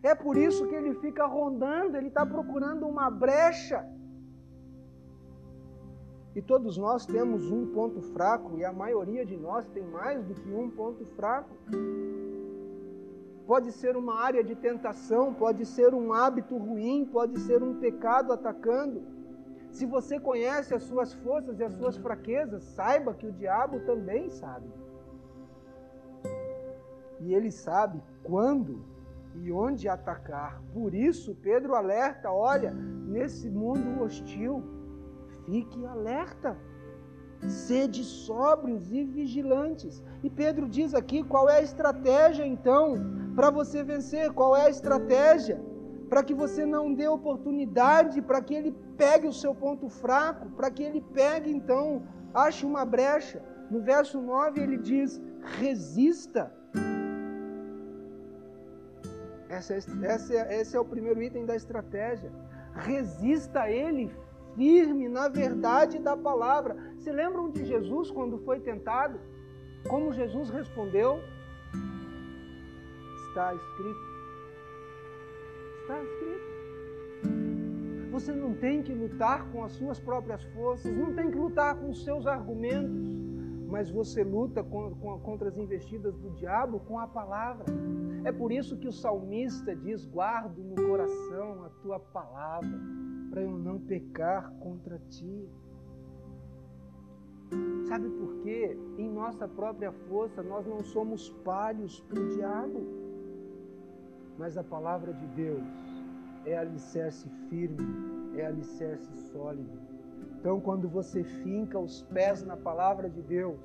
É 0.00 0.14
por 0.14 0.36
isso 0.36 0.68
que 0.68 0.76
ele 0.76 0.94
fica 1.04 1.26
rondando, 1.26 1.96
ele 1.96 2.06
está 2.06 2.24
procurando 2.24 2.86
uma 2.86 3.10
brecha. 3.10 3.84
E 6.36 6.40
todos 6.40 6.76
nós 6.76 7.04
temos 7.04 7.50
um 7.50 7.66
ponto 7.74 8.00
fraco, 8.12 8.56
e 8.56 8.64
a 8.64 8.72
maioria 8.72 9.26
de 9.26 9.36
nós 9.36 9.66
tem 9.74 9.82
mais 9.82 10.24
do 10.24 10.34
que 10.34 10.52
um 10.52 10.70
ponto 10.70 11.04
fraco. 11.16 11.50
Pode 13.50 13.72
ser 13.72 13.96
uma 13.96 14.14
área 14.14 14.44
de 14.44 14.54
tentação, 14.54 15.34
pode 15.34 15.66
ser 15.66 15.92
um 15.92 16.12
hábito 16.12 16.56
ruim, 16.56 17.04
pode 17.04 17.40
ser 17.40 17.64
um 17.64 17.80
pecado 17.80 18.32
atacando. 18.32 19.02
Se 19.72 19.84
você 19.84 20.20
conhece 20.20 20.72
as 20.72 20.84
suas 20.84 21.12
forças 21.14 21.58
e 21.58 21.64
as 21.64 21.72
suas 21.72 21.96
fraquezas, 21.96 22.62
saiba 22.62 23.12
que 23.12 23.26
o 23.26 23.32
diabo 23.32 23.80
também 23.80 24.30
sabe. 24.30 24.70
E 27.18 27.34
ele 27.34 27.50
sabe 27.50 28.00
quando 28.22 28.84
e 29.34 29.50
onde 29.50 29.88
atacar. 29.88 30.62
Por 30.72 30.94
isso, 30.94 31.34
Pedro 31.42 31.74
alerta: 31.74 32.30
olha, 32.30 32.70
nesse 32.72 33.50
mundo 33.50 34.00
hostil, 34.04 34.62
fique 35.44 35.84
alerta. 35.84 36.56
Sede 37.48 38.04
sóbrios 38.04 38.92
e 38.92 39.04
vigilantes. 39.04 40.02
E 40.22 40.30
Pedro 40.30 40.68
diz 40.68 40.94
aqui 40.94 41.22
qual 41.22 41.48
é 41.48 41.58
a 41.58 41.62
estratégia 41.62 42.46
então 42.46 42.96
para 43.34 43.50
você 43.50 43.82
vencer, 43.82 44.32
qual 44.32 44.56
é 44.56 44.66
a 44.66 44.70
estratégia 44.70 45.60
para 46.08 46.24
que 46.24 46.34
você 46.34 46.66
não 46.66 46.92
dê 46.92 47.06
oportunidade 47.06 48.20
para 48.20 48.42
que 48.42 48.52
ele 48.52 48.72
pegue 48.96 49.28
o 49.28 49.32
seu 49.32 49.54
ponto 49.54 49.88
fraco, 49.88 50.50
para 50.50 50.68
que 50.68 50.82
ele 50.82 51.00
pegue 51.00 51.50
então, 51.50 52.02
ache 52.34 52.66
uma 52.66 52.84
brecha. 52.84 53.40
No 53.70 53.80
verso 53.80 54.20
9 54.20 54.60
ele 54.60 54.76
diz: 54.76 55.22
resista 55.60 56.52
Esse 59.50 59.72
é, 59.72 59.78
esse, 59.78 60.36
é, 60.36 60.60
esse 60.60 60.76
é 60.76 60.80
o 60.80 60.84
primeiro 60.84 61.22
item 61.22 61.44
da 61.44 61.56
estratégia. 61.56 62.30
Resista 62.72 63.62
a 63.62 63.70
ele 63.70 64.14
firme 64.54 65.08
na 65.08 65.28
verdade 65.28 65.98
da 65.98 66.16
palavra. 66.16 66.76
Se 67.00 67.10
lembram 67.10 67.50
de 67.50 67.64
Jesus 67.64 68.10
quando 68.10 68.36
foi 68.38 68.60
tentado? 68.60 69.18
Como 69.88 70.12
Jesus 70.12 70.50
respondeu? 70.50 71.18
Está 73.28 73.54
escrito. 73.54 74.00
Está 75.80 76.02
escrito. 76.02 76.50
Você 78.10 78.32
não 78.34 78.54
tem 78.54 78.82
que 78.82 78.92
lutar 78.92 79.50
com 79.50 79.64
as 79.64 79.72
suas 79.72 79.98
próprias 79.98 80.44
forças, 80.52 80.94
não 80.94 81.14
tem 81.14 81.30
que 81.30 81.38
lutar 81.38 81.74
com 81.76 81.88
os 81.88 82.04
seus 82.04 82.26
argumentos, 82.26 83.00
mas 83.66 83.90
você 83.90 84.22
luta 84.22 84.62
contra 84.62 85.48
as 85.48 85.56
investidas 85.56 86.14
do 86.18 86.30
diabo 86.32 86.80
com 86.80 86.98
a 86.98 87.06
palavra. 87.06 87.64
É 88.24 88.32
por 88.32 88.52
isso 88.52 88.76
que 88.76 88.88
o 88.88 88.92
salmista 88.92 89.74
diz: 89.74 90.04
guardo 90.04 90.62
no 90.62 90.74
coração 90.74 91.64
a 91.64 91.70
tua 91.82 91.98
palavra, 91.98 92.78
para 93.30 93.40
eu 93.40 93.52
não 93.52 93.80
pecar 93.80 94.52
contra 94.58 94.98
ti. 95.08 95.48
Sabe 97.88 98.08
por 98.08 98.36
quê? 98.42 98.76
Em 98.96 99.10
nossa 99.10 99.48
própria 99.48 99.92
força 100.08 100.42
nós 100.42 100.66
não 100.66 100.82
somos 100.84 101.30
palhos 101.44 102.00
para 102.00 102.20
o 102.20 102.28
diabo, 102.28 102.80
mas 104.38 104.56
a 104.56 104.62
palavra 104.62 105.12
de 105.12 105.26
Deus 105.28 105.64
é 106.46 106.56
alicerce 106.56 107.28
firme, 107.48 108.36
é 108.36 108.46
alicerce 108.46 109.10
sólido. 109.32 109.78
Então, 110.38 110.60
quando 110.60 110.88
você 110.88 111.22
finca 111.22 111.78
os 111.78 112.02
pés 112.02 112.42
na 112.42 112.56
palavra 112.56 113.10
de 113.10 113.20
Deus, 113.20 113.58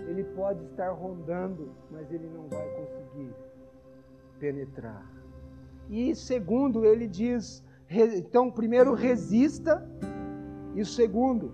ele 0.00 0.24
pode 0.24 0.64
estar 0.64 0.90
rondando, 0.90 1.70
mas 1.90 2.10
ele 2.10 2.28
não 2.28 2.48
vai 2.48 2.66
conseguir 2.76 3.34
penetrar. 4.38 5.06
E 5.90 6.14
segundo, 6.14 6.84
ele 6.84 7.06
diz, 7.06 7.62
então, 7.90 8.50
primeiro 8.50 8.94
resista, 8.94 9.86
e 10.74 10.84
segundo, 10.84 11.52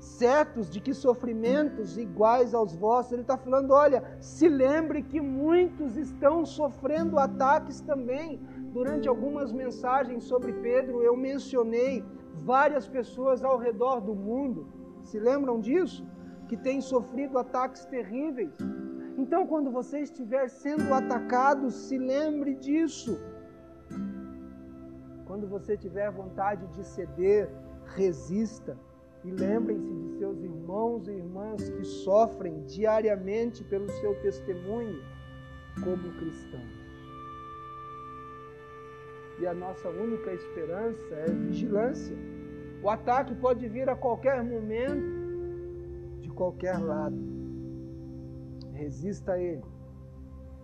certos 0.00 0.70
de 0.70 0.80
que 0.80 0.94
sofrimentos 0.94 1.98
iguais 1.98 2.54
aos 2.54 2.74
vossos, 2.74 3.12
ele 3.12 3.22
está 3.22 3.36
falando: 3.36 3.72
olha, 3.72 4.02
se 4.18 4.48
lembre 4.48 5.02
que 5.02 5.20
muitos 5.20 5.96
estão 5.96 6.44
sofrendo 6.44 7.18
ataques 7.18 7.80
também. 7.80 8.40
Durante 8.72 9.08
algumas 9.08 9.52
mensagens 9.52 10.24
sobre 10.24 10.52
Pedro, 10.52 11.02
eu 11.02 11.16
mencionei 11.16 12.04
várias 12.34 12.88
pessoas 12.88 13.44
ao 13.44 13.58
redor 13.58 14.00
do 14.00 14.14
mundo, 14.14 14.66
se 15.02 15.18
lembram 15.18 15.60
disso? 15.60 16.06
Que 16.48 16.56
têm 16.56 16.80
sofrido 16.80 17.38
ataques 17.38 17.84
terríveis. 17.84 18.52
Então, 19.18 19.46
quando 19.46 19.70
você 19.70 20.00
estiver 20.00 20.48
sendo 20.48 20.94
atacado, 20.94 21.70
se 21.70 21.98
lembre 21.98 22.54
disso. 22.54 23.18
Quando 25.26 25.46
você 25.46 25.76
tiver 25.76 26.10
vontade 26.10 26.66
de 26.68 26.84
ceder, 26.84 27.50
resista 27.96 28.76
e 29.24 29.30
lembrem-se 29.30 29.92
de 29.92 30.18
seus 30.18 30.42
irmãos 30.42 31.06
e 31.06 31.12
irmãs 31.12 31.68
que 31.68 31.84
sofrem 31.84 32.62
diariamente 32.64 33.62
pelo 33.64 33.88
seu 33.88 34.14
testemunho 34.22 35.02
como 35.82 36.12
cristãos. 36.14 36.80
E 39.38 39.46
a 39.46 39.54
nossa 39.54 39.88
única 39.88 40.32
esperança 40.32 41.14
é 41.14 41.30
vigilância. 41.30 42.16
O 42.82 42.88
ataque 42.88 43.34
pode 43.34 43.68
vir 43.68 43.88
a 43.88 43.96
qualquer 43.96 44.42
momento, 44.42 45.20
de 46.20 46.30
qualquer 46.30 46.78
lado. 46.78 47.16
Resista 48.72 49.32
a 49.32 49.38
ele 49.38 49.64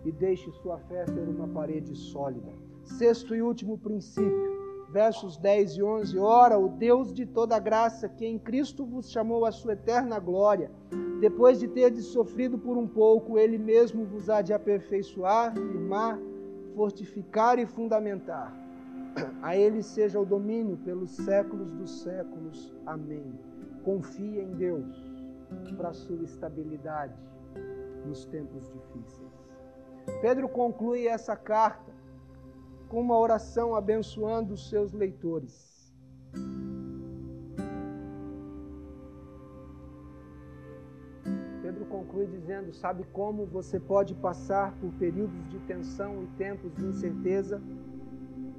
e 0.03 0.11
deixe 0.11 0.51
sua 0.51 0.79
fé 0.79 1.05
ser 1.05 1.27
uma 1.27 1.47
parede 1.47 1.95
sólida. 1.95 2.51
Sexto 2.83 3.35
e 3.35 3.41
último 3.41 3.77
princípio 3.77 4.56
versos 4.89 5.37
10 5.37 5.77
e 5.77 5.83
11: 5.83 6.19
Ora, 6.19 6.57
o 6.57 6.69
Deus 6.69 7.13
de 7.13 7.25
toda 7.25 7.59
graça, 7.59 8.07
que 8.07 8.25
em 8.25 8.37
Cristo 8.37 8.85
vos 8.85 9.09
chamou 9.09 9.45
à 9.45 9.51
sua 9.51 9.73
eterna 9.73 10.19
glória, 10.19 10.71
depois 11.19 11.59
de 11.59 11.67
terdes 11.67 12.05
sofrido 12.05 12.57
por 12.57 12.77
um 12.77 12.87
pouco, 12.87 13.37
Ele 13.37 13.57
mesmo 13.57 14.05
vos 14.05 14.29
há 14.29 14.41
de 14.41 14.53
aperfeiçoar, 14.53 15.53
firmar, 15.53 16.19
fortificar 16.75 17.59
e 17.59 17.65
fundamentar. 17.65 18.53
A 19.41 19.55
Ele 19.57 19.81
seja 19.81 20.19
o 20.19 20.25
domínio 20.25 20.77
pelos 20.77 21.11
séculos 21.11 21.71
dos 21.71 22.01
séculos. 22.01 22.75
Amém. 22.85 23.33
Confie 23.83 24.39
em 24.39 24.51
Deus 24.51 25.11
para 25.75 25.93
sua 25.93 26.23
estabilidade 26.23 27.15
nos 28.05 28.25
tempos 28.25 28.67
difíceis. 28.71 29.27
Pedro 30.21 30.47
conclui 30.47 31.07
essa 31.07 31.35
carta 31.35 31.96
com 32.87 33.01
uma 33.01 33.17
oração 33.17 33.75
abençoando 33.75 34.53
os 34.53 34.69
seus 34.69 34.91
leitores. 34.91 35.93
Pedro 41.61 41.85
conclui 41.85 42.27
dizendo: 42.27 42.73
Sabe 42.73 43.03
como 43.11 43.45
você 43.45 43.79
pode 43.79 44.15
passar 44.15 44.73
por 44.79 44.91
períodos 44.93 45.47
de 45.49 45.59
tensão 45.59 46.23
e 46.23 46.27
tempos 46.37 46.73
de 46.75 46.85
incerteza? 46.85 47.61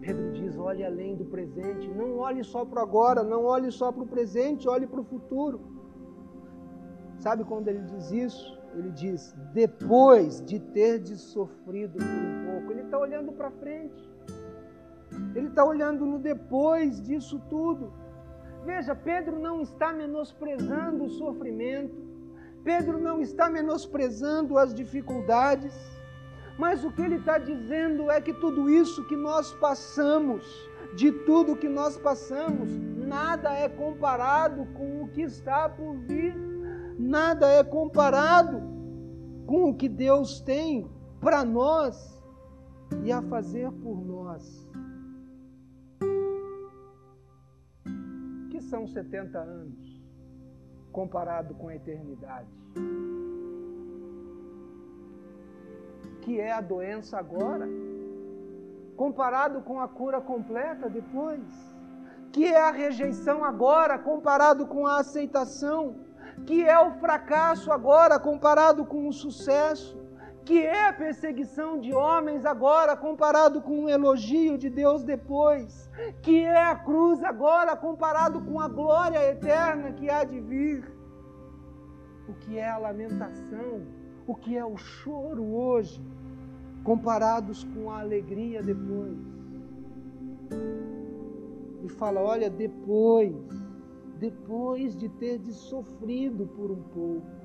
Pedro 0.01 0.33
diz: 0.33 0.57
olhe 0.57 0.85
além 0.85 1.17
do 1.17 1.25
presente, 1.25 1.89
não 1.89 2.19
olhe 2.19 2.45
só 2.45 2.65
para 2.65 2.83
agora, 2.83 3.23
não 3.23 3.45
olhe 3.45 3.71
só 3.71 3.91
para 3.91 4.03
o 4.03 4.07
presente, 4.07 4.69
olhe 4.69 4.87
para 4.87 5.01
o 5.01 5.05
futuro. 5.05 5.61
Sabe 7.19 7.45
quando 7.45 7.69
ele 7.69 7.83
diz 7.83 8.11
isso? 8.11 8.59
Ele 8.75 8.91
diz: 8.91 9.35
depois 9.53 10.41
de 10.45 10.61
ter 10.61 11.05
sofrido 11.17 11.99
por 11.99 12.05
um 12.05 12.53
pouco, 12.53 12.73
ele 12.73 12.83
está 12.83 12.99
olhando 12.99 13.33
para 13.33 13.51
frente. 13.51 14.08
Ele 15.35 15.49
está 15.49 15.65
olhando 15.65 16.05
no 16.05 16.19
depois 16.19 17.01
disso 17.01 17.41
tudo. 17.49 17.93
Veja, 18.65 18.95
Pedro 18.95 19.39
não 19.39 19.63
está 19.63 19.93
menosprezando 19.93 21.05
o 21.05 21.11
sofrimento, 21.11 21.97
Pedro 22.65 22.99
não 22.99 23.21
está 23.21 23.49
menosprezando 23.49 24.59
as 24.59 24.75
dificuldades, 24.75 25.75
mas 26.59 26.85
o 26.85 26.91
que 26.91 27.03
ele 27.03 27.17
está 27.17 27.39
dizendo 27.39 28.11
é 28.11 28.21
que 28.21 28.33
tudo 28.33 28.69
isso 28.69 29.07
que 29.07 29.17
nós 29.17 29.55
passamos, 29.55 30.45
de 30.95 31.13
tudo 31.13 31.57
que 31.57 31.69
nós 31.69 31.97
passamos, 31.97 32.69
nada 32.97 33.55
é 33.55 33.69
comparado 33.69 34.67
com 34.75 35.03
o 35.03 35.09
que 35.09 35.23
está 35.23 35.69
por 35.69 35.95
vir, 35.97 36.37
nada 36.99 37.49
é 37.49 37.63
comparado 37.63 38.61
com 39.47 39.71
o 39.71 39.75
que 39.75 39.89
Deus 39.89 40.41
tem 40.41 40.91
para 41.21 41.45
nós 41.45 42.23
e 43.05 43.13
a 43.13 43.23
fazer 43.23 43.71
por 43.73 44.05
nós. 44.05 44.68
São 48.61 48.87
70 48.87 49.39
anos 49.39 50.03
comparado 50.93 51.55
com 51.55 51.69
a 51.69 51.77
eternidade? 51.77 52.49
Que 56.23 56.41
é 56.41 56.53
a 56.53 56.61
doença 56.61 57.19
agora, 57.19 57.67
comparado 58.97 59.63
com 59.63 59.81
a 59.81 59.89
cura 59.89 60.21
completa 60.21 60.89
depois? 60.89 61.43
Que 62.33 62.45
é 62.47 62.61
a 62.61 62.71
rejeição 62.71 63.45
agora, 63.45 63.99
comparado 63.99 64.67
com 64.67 64.87
a 64.87 64.99
aceitação? 64.99 65.97
Que 66.47 66.65
é 66.65 66.79
o 66.79 66.93
fracasso 67.01 67.73
agora, 67.73 68.19
comparado 68.19 68.85
com 68.85 69.09
o 69.09 69.13
sucesso? 69.13 69.98
Que 70.49 70.65
é 70.65 70.89
a 70.89 70.95
perseguição 70.95 71.79
de 71.79 71.93
homens 71.93 72.47
agora 72.47 72.97
comparado 72.97 73.61
com 73.61 73.85
o 73.85 73.89
elogio 73.91 74.57
de 74.57 74.71
Deus 74.71 75.05
depois, 75.05 75.91
que 76.23 76.39
é 76.39 76.65
a 76.65 76.75
cruz 76.75 77.23
agora 77.23 77.77
comparado 77.77 78.41
com 78.41 78.59
a 78.59 78.67
glória 78.67 79.19
eterna 79.31 79.93
que 79.93 80.09
há 80.09 80.25
de 80.25 80.41
vir, 80.41 80.91
o 82.27 82.33
que 82.33 82.57
é 82.57 82.67
a 82.67 82.79
lamentação, 82.79 83.83
o 84.27 84.35
que 84.35 84.57
é 84.57 84.65
o 84.65 84.75
choro 84.79 85.45
hoje, 85.55 86.03
comparados 86.83 87.65
com 87.65 87.91
a 87.91 88.01
alegria 88.01 88.63
depois. 88.63 89.19
E 91.85 91.89
fala: 91.91 92.23
olha, 92.23 92.49
depois, 92.49 93.37
depois 94.19 94.97
de 94.97 95.11
ter 95.11 95.39
sofrido 95.53 96.47
por 96.47 96.71
um 96.71 96.83
pouco, 96.85 97.39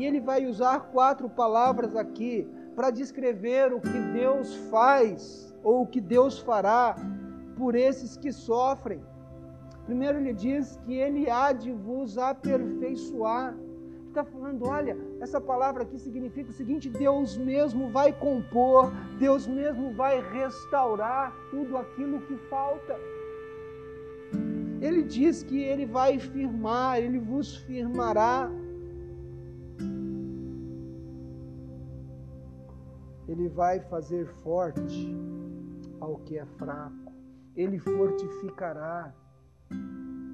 e 0.00 0.04
ele 0.06 0.18
vai 0.18 0.46
usar 0.46 0.80
quatro 0.92 1.28
palavras 1.28 1.94
aqui 1.94 2.48
para 2.74 2.90
descrever 2.90 3.70
o 3.70 3.80
que 3.80 4.00
Deus 4.14 4.56
faz 4.70 5.54
ou 5.62 5.82
o 5.82 5.86
que 5.86 6.00
Deus 6.00 6.38
fará 6.38 6.96
por 7.54 7.74
esses 7.74 8.16
que 8.16 8.32
sofrem. 8.32 9.02
Primeiro, 9.84 10.16
ele 10.18 10.32
diz 10.32 10.78
que 10.86 10.94
ele 10.94 11.28
há 11.28 11.52
de 11.52 11.70
vos 11.70 12.16
aperfeiçoar. 12.16 13.54
Está 14.08 14.24
falando, 14.24 14.66
olha, 14.66 14.96
essa 15.20 15.38
palavra 15.38 15.82
aqui 15.82 15.98
significa 15.98 16.48
o 16.48 16.54
seguinte: 16.54 16.88
Deus 16.88 17.36
mesmo 17.36 17.90
vai 17.90 18.10
compor, 18.10 18.90
Deus 19.18 19.46
mesmo 19.46 19.92
vai 19.92 20.18
restaurar 20.32 21.36
tudo 21.50 21.76
aquilo 21.76 22.22
que 22.22 22.36
falta. 22.48 22.98
Ele 24.80 25.02
diz 25.02 25.42
que 25.42 25.62
ele 25.62 25.84
vai 25.84 26.18
firmar, 26.18 26.98
ele 26.98 27.18
vos 27.18 27.56
firmará. 27.58 28.50
Ele 33.30 33.48
vai 33.48 33.78
fazer 33.78 34.26
forte 34.42 35.16
ao 36.00 36.16
que 36.16 36.36
é 36.36 36.44
fraco, 36.44 37.12
ele 37.54 37.78
fortificará. 37.78 39.14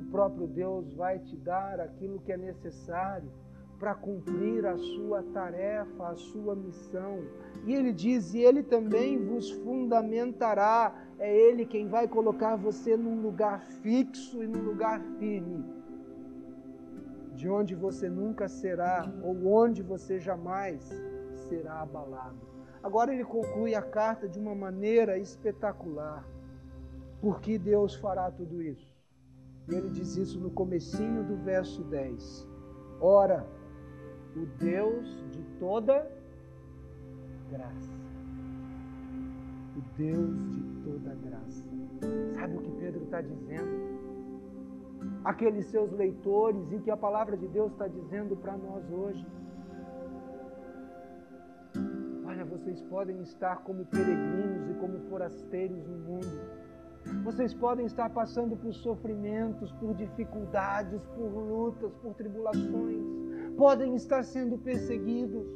O 0.01 0.11
próprio 0.11 0.47
Deus 0.47 0.95
vai 0.95 1.19
te 1.19 1.37
dar 1.37 1.79
aquilo 1.79 2.19
que 2.21 2.33
é 2.33 2.39
necessário 2.39 3.31
para 3.79 3.95
cumprir 3.95 4.65
a 4.65 4.79
sua 4.79 5.23
tarefa, 5.25 6.09
a 6.09 6.17
sua 6.17 6.57
missão. 6.57 7.23
E 7.67 7.75
ele 7.75 7.93
diz: 7.93 8.33
e 8.33 8.39
ele 8.39 8.63
também 8.63 9.23
vos 9.23 9.51
fundamentará. 9.51 10.95
É 11.19 11.37
ele 11.37 11.67
quem 11.67 11.89
vai 11.89 12.09
colocar 12.09 12.57
você 12.57 12.97
num 12.97 13.21
lugar 13.21 13.61
fixo 13.61 14.43
e 14.43 14.47
num 14.47 14.63
lugar 14.63 15.03
firme, 15.19 15.65
de 17.35 17.47
onde 17.49 17.75
você 17.75 18.09
nunca 18.09 18.49
será, 18.49 19.07
ou 19.23 19.47
onde 19.47 19.83
você 19.83 20.19
jamais 20.19 20.89
será 21.49 21.83
abalado. 21.83 22.56
Agora 22.87 23.13
ele 23.13 23.25
conclui 23.25 23.75
a 23.75 23.83
carta 23.83 24.29
de 24.29 24.39
uma 24.39 24.55
maneira 24.55 25.19
espetacular. 25.19 26.25
Por 27.21 27.41
que 27.41 27.59
Deus 27.59 27.97
fará 27.97 28.31
tudo 28.31 28.63
isso? 28.63 28.95
E 29.69 29.75
ele 29.75 29.91
diz 29.91 30.15
isso 30.17 30.39
no 30.39 30.53
comecinho 30.53 31.25
do 31.25 31.37
verso 31.39 31.83
10. 31.83 32.49
Ora, 33.01 33.45
o 34.37 34.47
Deus 34.63 35.05
de 35.33 35.43
toda 35.59 36.09
graça. 37.51 37.91
O 39.77 39.81
Deus 39.99 40.51
de 40.53 40.63
toda 40.85 41.13
graça. 41.17 41.65
Sabe 42.37 42.57
o 42.57 42.61
que 42.61 42.71
Pedro 42.71 43.03
está 43.03 43.21
dizendo? 43.21 43.99
Aqueles 45.25 45.67
seus 45.67 45.91
leitores 45.91 46.71
e 46.71 46.79
que 46.79 46.91
a 46.93 46.97
palavra 46.97 47.37
de 47.37 47.49
Deus 47.49 47.73
está 47.73 47.89
dizendo 47.89 48.37
para 48.37 48.57
nós 48.57 48.89
hoje. 48.93 49.27
Vocês 52.57 52.83
podem 52.83 53.21
estar 53.23 53.57
como 53.63 53.85
peregrinos 53.87 54.71
e 54.71 54.75
como 54.81 54.99
forasteiros 55.09 55.87
no 55.87 55.99
mundo. 55.99 56.41
Vocês 57.25 57.55
podem 57.55 57.87
estar 57.87 58.11
passando 58.11 58.57
por 58.57 58.75
sofrimentos, 58.75 59.71
por 59.73 59.95
dificuldades, 59.95 61.01
por 61.15 61.31
lutas, 61.31 61.93
por 62.03 62.15
tribulações 62.15 63.27
podem 63.57 63.97
estar 63.97 64.23
sendo 64.23 64.59
perseguidos. 64.59 65.47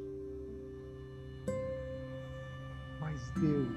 Mas 2.98 3.30
Deus, 3.40 3.68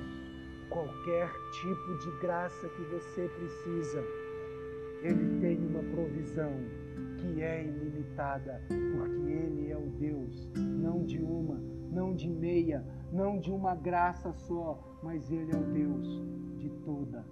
qualquer 0.70 1.30
tipo 1.62 1.98
de 2.00 2.20
graça 2.22 2.70
que 2.70 2.82
você 2.84 3.28
precisa, 3.28 4.04
Ele 5.02 5.40
tem 5.42 5.58
uma 5.68 5.84
provisão 5.92 6.54
que 7.18 7.42
é 7.42 7.66
ilimitada, 7.66 8.62
porque 8.68 9.32
Ele 9.32 9.70
é 9.70 9.78
o 9.78 9.90
Deus, 10.00 10.50
não 10.56 11.04
de 11.04 11.20
uma, 11.20 11.60
não 11.92 12.16
de 12.16 12.30
meia, 12.30 12.84
não 13.14 13.40
de 13.40 13.52
uma 13.52 13.76
graça 13.76 14.34
só, 14.34 15.00
mas 15.02 15.32
Ele 15.32 15.52
é 15.52 15.58
o 15.58 15.64
Deus 15.64 16.08
de 16.58 16.70
toda 16.84 17.24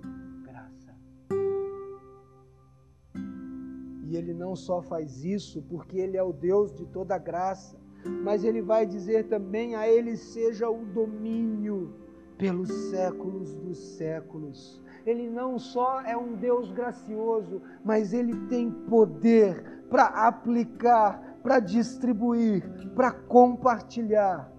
E 4.11 4.17
ele 4.17 4.33
não 4.33 4.57
só 4.57 4.81
faz 4.81 5.23
isso 5.23 5.61
porque 5.69 5.97
ele 5.97 6.17
é 6.17 6.23
o 6.23 6.33
Deus 6.33 6.73
de 6.73 6.85
toda 6.87 7.17
graça, 7.17 7.79
mas 8.21 8.43
ele 8.43 8.61
vai 8.61 8.85
dizer 8.85 9.29
também 9.29 9.73
a 9.73 9.87
ele 9.87 10.17
seja 10.17 10.69
o 10.69 10.85
domínio 10.85 11.95
pelos 12.37 12.69
séculos 12.89 13.55
dos 13.55 13.77
séculos. 13.95 14.83
Ele 15.05 15.29
não 15.29 15.57
só 15.57 16.01
é 16.01 16.17
um 16.17 16.35
Deus 16.35 16.69
gracioso, 16.73 17.61
mas 17.85 18.11
ele 18.11 18.35
tem 18.47 18.69
poder 18.69 19.85
para 19.89 20.07
aplicar, 20.27 21.37
para 21.41 21.61
distribuir, 21.61 22.69
para 22.93 23.11
compartilhar 23.13 24.50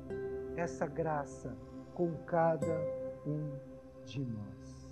essa 0.63 0.87
graça 0.87 1.57
com 1.95 2.15
cada 2.25 2.79
um 3.27 3.51
de 4.05 4.25
nós. 4.25 4.91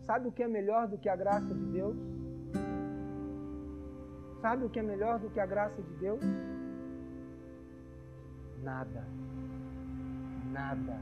Sabe 0.00 0.28
o 0.28 0.32
que 0.32 0.42
é 0.42 0.48
melhor 0.48 0.88
do 0.88 0.98
que 0.98 1.08
a 1.08 1.16
graça 1.16 1.54
de 1.54 1.66
Deus? 1.66 1.96
Sabe 4.40 4.64
o 4.64 4.70
que 4.70 4.78
é 4.78 4.82
melhor 4.82 5.18
do 5.18 5.30
que 5.30 5.40
a 5.40 5.46
graça 5.46 5.82
de 5.82 5.94
Deus? 5.96 6.22
Nada. 8.62 9.04
Nada. 10.50 10.98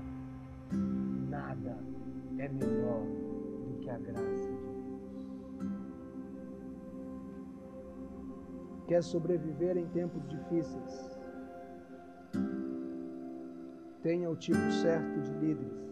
Nada 1.28 1.78
é 2.38 2.48
melhor 2.48 3.02
do 3.66 3.78
que 3.80 3.90
a 3.90 3.98
graça 3.98 4.50
de 4.50 4.56
Deus. 4.66 4.82
Quer 8.86 9.02
sobreviver 9.02 9.76
em 9.76 9.86
tempos 9.88 10.26
difíceis? 10.28 11.21
Tenha 14.02 14.28
o 14.28 14.36
tipo 14.36 14.70
certo 14.70 15.20
de 15.20 15.46
líderes 15.46 15.82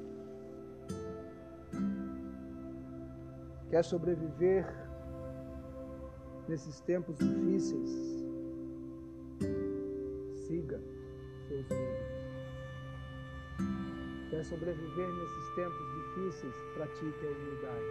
quer 3.70 3.84
sobreviver 3.84 4.66
nesses 6.48 6.80
tempos 6.80 7.16
difíceis, 7.18 7.90
siga 10.46 10.80
seus 11.46 11.66
líderes. 11.68 12.10
Quer 14.28 14.44
sobreviver 14.44 15.08
nesses 15.08 15.54
tempos 15.54 15.86
difíceis, 15.94 16.54
pratique 16.74 17.26
a 17.26 17.30
humildade. 17.30 17.84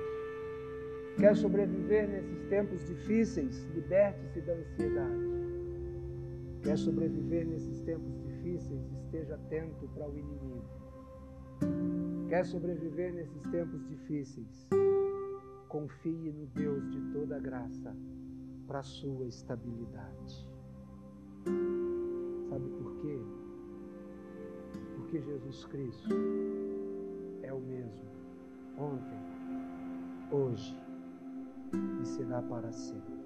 Quer 1.17 1.36
sobreviver 1.36 2.09
nesses 2.09 2.43
tempos 2.49 2.86
difíceis, 2.86 3.65
liberte-se 3.74 4.41
da 4.41 4.53
ansiedade. 4.53 5.30
Quer 6.63 6.78
sobreviver 6.78 7.45
nesses 7.45 7.80
tempos 7.82 8.11
difíceis, 8.11 8.29
esteja 8.48 9.36
atento 9.36 9.88
para 9.90 10.08
o 10.08 10.18
inimigo. 10.18 10.66
Quer 12.30 12.46
sobreviver 12.46 13.14
nesses 13.14 13.42
tempos 13.52 13.86
difíceis, 13.88 14.70
confie 15.68 16.32
no 16.32 16.46
Deus 16.48 16.90
de 16.92 17.02
toda 17.12 17.40
graça 17.40 17.96
para 18.68 18.80
a 18.80 18.84
sua 18.84 19.26
estabilidade. 19.26 20.48
Sabe 22.50 22.70
por 22.70 22.96
quê? 23.02 23.20
Porque 24.96 25.22
Jesus 25.22 25.66
Cristo 25.66 26.16
é 27.42 27.52
o 27.52 27.60
mesmo 27.60 28.10
ontem, 28.78 29.20
hoje 30.32 30.78
e 32.02 32.06
será 32.06 32.42
para 32.42 32.72
sempre. 32.72 33.20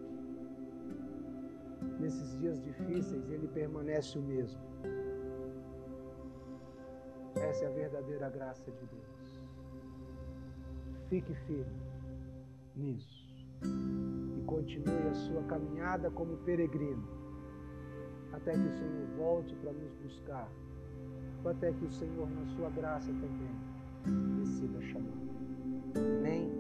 Nesses 1.99 2.37
dias 2.39 2.61
difíceis, 2.61 3.29
ele 3.29 3.47
permanece 3.47 4.17
o 4.17 4.21
mesmo. 4.21 4.61
É 7.61 7.67
a 7.67 7.69
verdadeira 7.69 8.29
graça 8.29 8.71
de 8.71 8.85
Deus. 8.87 9.41
Fique 11.07 11.35
firme 11.45 11.81
nisso. 12.75 13.23
E 13.63 14.43
continue 14.47 15.07
a 15.07 15.13
sua 15.13 15.43
caminhada 15.43 16.09
como 16.09 16.35
peregrino, 16.37 17.07
até 18.33 18.53
que 18.53 18.65
o 18.65 18.71
Senhor 18.71 19.07
volte 19.17 19.55
para 19.57 19.71
nos 19.71 19.93
buscar, 20.01 20.49
ou 21.43 21.51
até 21.51 21.71
que 21.71 21.85
o 21.85 21.91
Senhor, 21.91 22.27
na 22.31 22.45
sua 22.55 22.69
graça 22.71 23.11
também, 23.13 23.55
decida 24.39 24.81
chamar. 24.81 25.13
Amém? 26.19 26.52